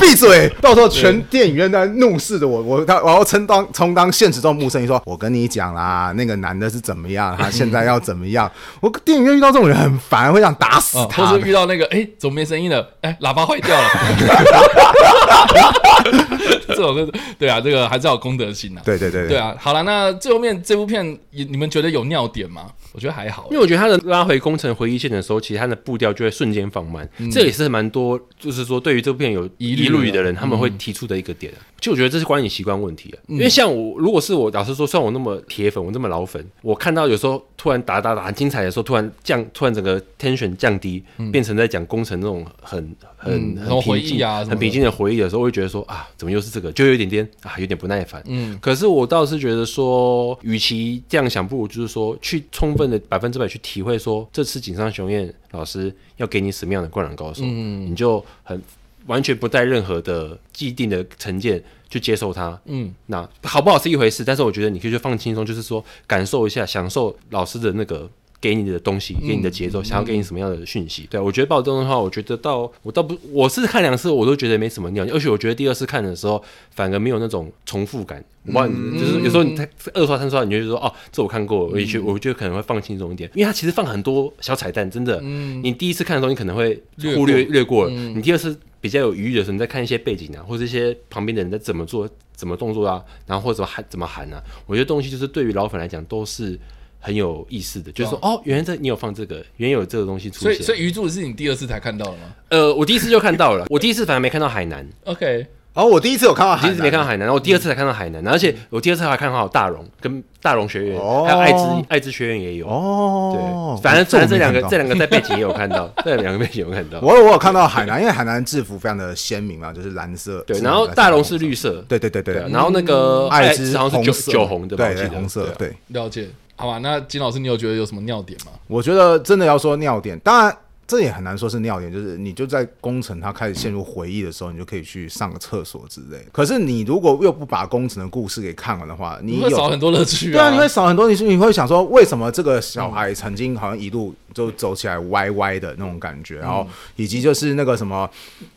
[0.00, 8.50] 闭嘴，到时候全电影院在怒视着我，我他我要充当充当现实中的木生，你说我跟你讲啦，那个男的是怎么样，他现在要怎么样？
[8.80, 11.29] 我电影院遇到这种人很烦，会想打死他。
[11.30, 12.88] 就是遇到那个，哎，怎么没声音了？
[13.02, 13.88] 哎，喇叭坏掉了。
[16.68, 18.80] 这种是，对啊，这个还是要有公德心呐。
[18.84, 19.54] 对对对对啊。
[19.58, 22.72] 好了，那最后面这部片，你你们觉得有尿点吗？
[22.92, 31.52] 我觉得还好，因为我觉得他的拉回工程回忆线的时候，其实他的步调就会瞬间放慢，嗯、这也是蛮多，就是说对于这部片有疑虑的人，他们会提出的一个点。
[31.80, 48.22] 其实、嗯、我觉得这是观影习惯问题啊，嗯、因为像我，如果是我，老实说，像我那么铁粉，我那么老粉，我看到有时候突然打打打很精彩的时候，突然降，突然整个 tension 降低，嗯、变成在讲工程那种很很、嗯、很平静啊，很平静的回忆的时候，我会觉得说啊，怎么又是这个，就有一点点啊，有点不耐烦。
[48.26, 58.60] 嗯，可是我倒是觉得说，与其这样想，不如就是说去充分的百分之百去体会说，这次井上雄彦老师要给你什么样的灌篮高手，嗯，你就很
[59.06, 68.10] 完全不带任何的既定的成见去接受它，嗯，那好不好是一回事，但是我觉得你可以去放轻松，就是说感受一下，享受老师的那个。
[68.40, 71.02] 给你的东西，给你的节奏，嗯、想要给你什么样的讯息？
[71.02, 78.24] 嗯、对我觉得暴动的话，我觉得到我倒不，我是看两次，我都觉得没什么尿，而且我觉得第二次看的时候，反而没有那种重复感。
[78.46, 79.54] 我、嗯、就是有时候你
[79.92, 85.20] 二刷三刷，你就说哦，这我看过，我觉我觉得可能会放轻松一点，因为它其实放很多小彩蛋，真的。
[85.22, 86.82] 嗯、你第一次看的时候，你可能会
[87.14, 87.90] 忽略略过了。
[87.94, 96.58] 嗯、你第二次比较有余裕的时候，你再看一些背景啊，或者一些旁边的人在怎么做、怎么动作啊，然后或者喊怎么喊啊，我觉得东西就是对于老粉来讲都是。
[97.00, 100.52] 很有意思的，就是说，哦，原来这你有放这个，原有这个东西出现。
[100.52, 102.34] 所以，所以鱼柱是你第二次才看到的吗？
[102.50, 104.86] 呃，我第一次就看到了， 我第一次反而没看到海南。
[105.04, 111.58] OK，然后我第一次有看到海南，第一次没看到海南，然后我第二次才看到海南，而且我第二次还看到大荣跟大荣学院，还有爱知
[111.88, 112.66] 爱知学院也有。
[112.66, 113.32] 哦，
[113.78, 117.00] 对，反正反正这两个这两个在背景也有看到， 这两个背景有看到。
[117.00, 120.42] 我我有看到海南，因为海南制服非常的鲜明嘛，就是蓝色。
[120.46, 121.84] 对，然后大荣是绿色。
[121.88, 125.48] 对对对对，然后那个爱知好像是酒酒红的，对，红色。
[125.56, 126.28] 对，了解。
[126.60, 128.52] 好吧，那金老师，你有觉得有什么尿点吗？
[128.66, 130.54] 我觉得真的要说尿点，当然
[130.86, 136.18] 这也很难说是尿点，就是你就在工程他开始陷入回忆的时候，你就可以去上个厕所之类。
[136.30, 140.32] 可是你如果又不把工程的故事给看完的话，你，你会少很多乐趣啊。
[140.32, 144.14] 对啊，你会少很多，你你会想说，为什么这个小孩曾经好像一路。
[144.34, 146.66] 就走起来歪歪的那种感觉，然后
[146.96, 148.08] 以及就是那个什么，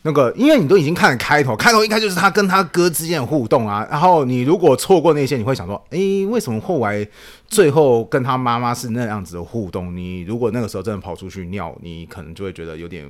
[0.02, 5.98] 那个，因为你都已经看了开头，开头应该就是他跟他哥之间的互动啊，然后你如果错过那些，你会想说，哎，
[6.28, 7.06] 为什么后来
[7.48, 9.96] 最后跟他妈妈是那样子的互动？
[9.96, 13.08] 你如果那个时候真的跑出去尿，你可能就会觉得有点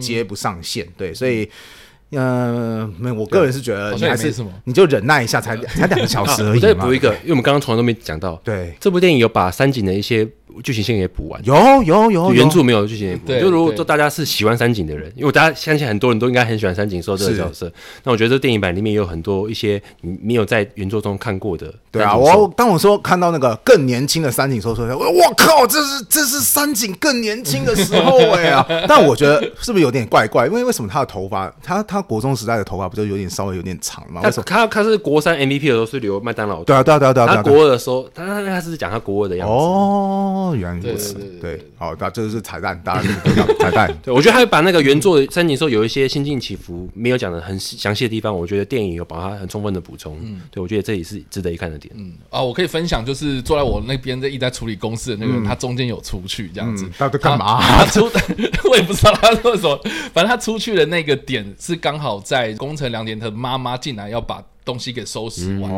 [0.00, 1.48] 接不上线，对，所以。
[2.14, 6.60] 嗯，没，我个人是觉得你还是什么你就忍耐一下，才才两个小时而已嘛。
[6.60, 10.28] 再补一个，因为我们刚刚从来都没讲到，对这部电影有把三井的一些
[10.62, 13.32] 剧情线也补完，有有有原著没有剧情也补。
[13.32, 17.72] 就如果说大家是喜欢三井的人，因为大家相信很多人都应该很喜欢三井寿这个角色，
[18.04, 21.74] 那我觉得这电影版里面有很多一些你没有在原作中看过的。
[21.90, 28.64] 对啊，我当我说看到那个更年轻的三井寿时，我我靠，这是这是三井更年轻的时候哎呀！
[28.86, 30.46] 但我觉得是不是有点怪怪？
[30.46, 32.00] 因为为什么他的头发，他他。
[32.12, 34.20] 国中时代的头发不就有点稍微有点长吗？
[34.22, 36.62] 他他他是国三 MVP 的时候是留麦当劳。
[36.64, 37.36] 对啊对啊对啊对啊。
[37.36, 39.54] 他国二的时候，他他他是讲他国二的样子。
[39.54, 41.14] 哦，原来如此。
[41.40, 43.08] 对，好，那这是彩蛋，大家
[43.58, 43.94] 彩蛋。
[44.02, 50.18] 对，我觉得他会把那个原作的三井寿有一些心境起伏没有讲的很详细的地方，我觉得电影有把它很充分的补充。
[50.22, 51.94] 嗯，对，我觉得这也是值得一看的点。
[51.96, 56.88] 嗯啊，我可以分享，就是坐在我那边在一直在处理公司的那个人，他中间有出去这样子。
[56.98, 57.60] 他在干嘛？
[57.62, 58.10] 他出，
[58.68, 59.80] 我也不知道他说什么，
[60.12, 65.70] 反正他出去的那个点是刚好在工程良田的妈妈进来要把东西给收拾完，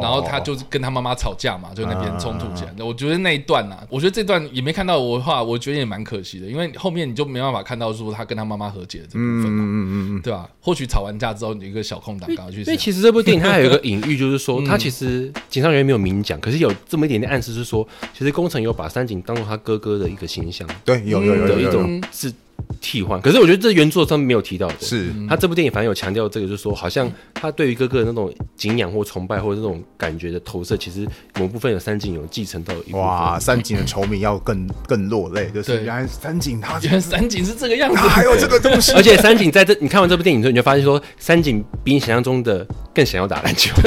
[0.00, 2.84] 然后他就是跟他妈妈吵架嘛，就那边冲突起来。
[2.84, 10.48] 我觉得那一段呐，我觉得这段也没看到我的话，我觉得也蛮可惜的，因为后面你就没办法看到说他跟他妈妈和解的这部分嘛，嗯嗯嗯对吧？
[10.60, 12.60] 或许吵完架之后，你一个小空档赶快去。
[12.60, 17.86] 因为其实这部电影它还有一个 隐喻，就是说它其实井上人员没有明讲，可是有这么一点点暗示，是说
[18.16, 22.32] 其实宫城有把三井当做他哥哥的一个形象，对，有有有有一种是。
[22.80, 25.10] 替换，可是我觉得这原作上面没有提到的，是。
[25.28, 31.06] 他这部电影反正有强调这个，就是说好像他对于哥哥的那种敬仰或崇拜或者这种感觉的投射，其实
[31.38, 32.92] 某部分有三井有继承到一。
[32.92, 38.92] 哇，三井的球迷要更更 落泪，就是原来三井他原来三井是这个样子，还有这个东西。
[38.92, 43.74] 而且三井在这，你看完这部电影之后，你就发现说，三井比你想象中的更想要打篮球。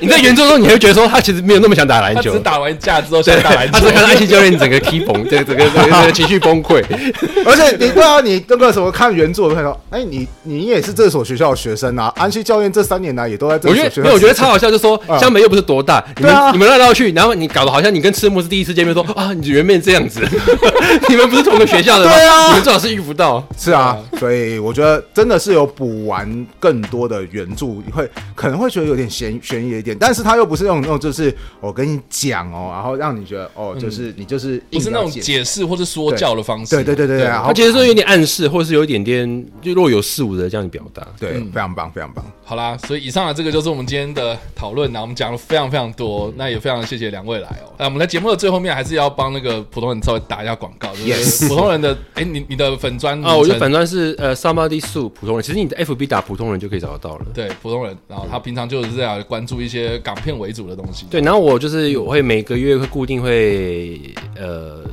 [0.00, 6.73] 你在原作中，你会觉得说他其实没有那么想打篮球，只打完架之后想打篮球，他是看爱心教练整个踢崩，这个整个整个情绪崩溃。
[7.46, 12.12] 而且你对啊，你那个什么看原作都看到，哎，你你也是这所学校的学生啊。
[12.16, 14.02] 安西教练这三年来也都在这所学校。
[14.02, 20.20] 没有，我觉得超好笑，就说湘北又不是多大，你们你们绕绕去，然后你搞得好像你跟赤木是第一次见面，说啊，你原本这样子，
[21.08, 22.12] 你们不是同个学校的吗？
[22.14, 23.44] 对啊，你们最好是遇不到。
[23.58, 36.63] 是啊，所以我觉得真的是有补完更多的原著，会可能会觉得有点悬悬疑一点，但是他又不是那种那种就是我跟你讲哦，然后让你觉得哦，就是你就是不是那种解释或是说教的方式。
[36.64, 36.76] 思。
[36.76, 41.06] 对对对对对，他其实说有点暗示，或者是有一点点就若有似无的这样表达。
[41.18, 42.24] 对，非常棒，非常棒。
[42.44, 44.92] 好啦，所以以上的这个就是我们今天的讨论。
[44.92, 47.72] 那我们讲了非常非常多，那也非常谢谢两位来哦。
[47.78, 50.88] 那我们在节目的最后面还是要帮那个普通人稍微打一下广告。
[50.94, 55.42] 就是普通人的哎，你你的粉砖啊，我觉得粉砖是呃，somebody Sue 普通人。
[55.42, 57.26] 其实你的 FB 打普通人就可以找得到了。
[57.32, 61.06] 对，普通人，然后他平常就是这样关注一些港片为主的东西。
[61.10, 64.00] 对，然后我就是我会每个月会固定会
[64.36, 64.84] 呃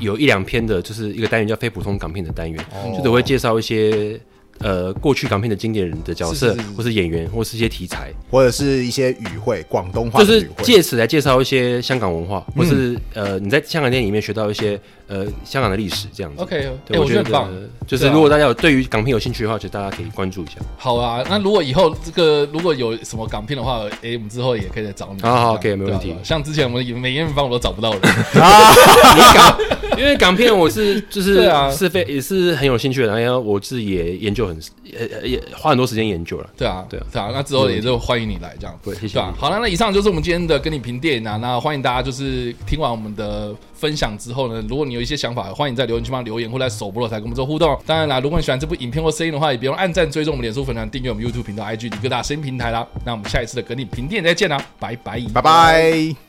[0.00, 2.64] 有一两篇的，就是一个单元叫非普通港片的单元，
[2.96, 4.20] 就都会介绍一些。
[4.60, 16.40] 呃，过去港片的经典人的角色，是是是或是演员，或是一些题材，或者是一些语汇，广东话，就是借此来介绍一些香港文化，嗯、或是呃，你在香港电影里面学到一些呃香港的历史这样子。
[16.40, 17.52] OK，对、欸、我觉得很棒。
[17.86, 20.54] 就是如果大家有对于港片有兴趣的话，就大家可以关注一下。
[20.76, 25.22] 好啊，那如果以后这个如果有什么港片的话，哎、欸，我们之后也可以再找你。
[25.22, 26.14] 好好，OK，没问题。
[26.22, 28.00] 像之前我们美艳芳我都找不到人
[28.42, 28.74] 啊，
[29.14, 29.58] 你港，
[29.98, 34.56] 因为港片我是就是啊，是非也是很有兴趣的，然后我自己也研究很
[34.98, 35.06] 呃。
[35.26, 39.34] 也花很多时间研究了，对啊，对啊，对啊，那之后也就欢迎你来这样，对，谢谢，对吧？
[39.38, 47.78] 好了，那以上就是我们今天的跟你评电影啊，那欢迎大家就是听完我们的分享之后呢，如果你有一些想法，欢迎在留言区帮留言或在首播的台跟我们做互动。
[47.86, 52.86] 当然啦，如果你喜欢这部影片或声音的话，也别忘按赞、追踪我们脸书粉团、订阅我们 YouTube 频道、IG 各大声音平台啦。
[53.04, 56.25] 那我们下一次的革命评电再见啦，拜拜，拜拜。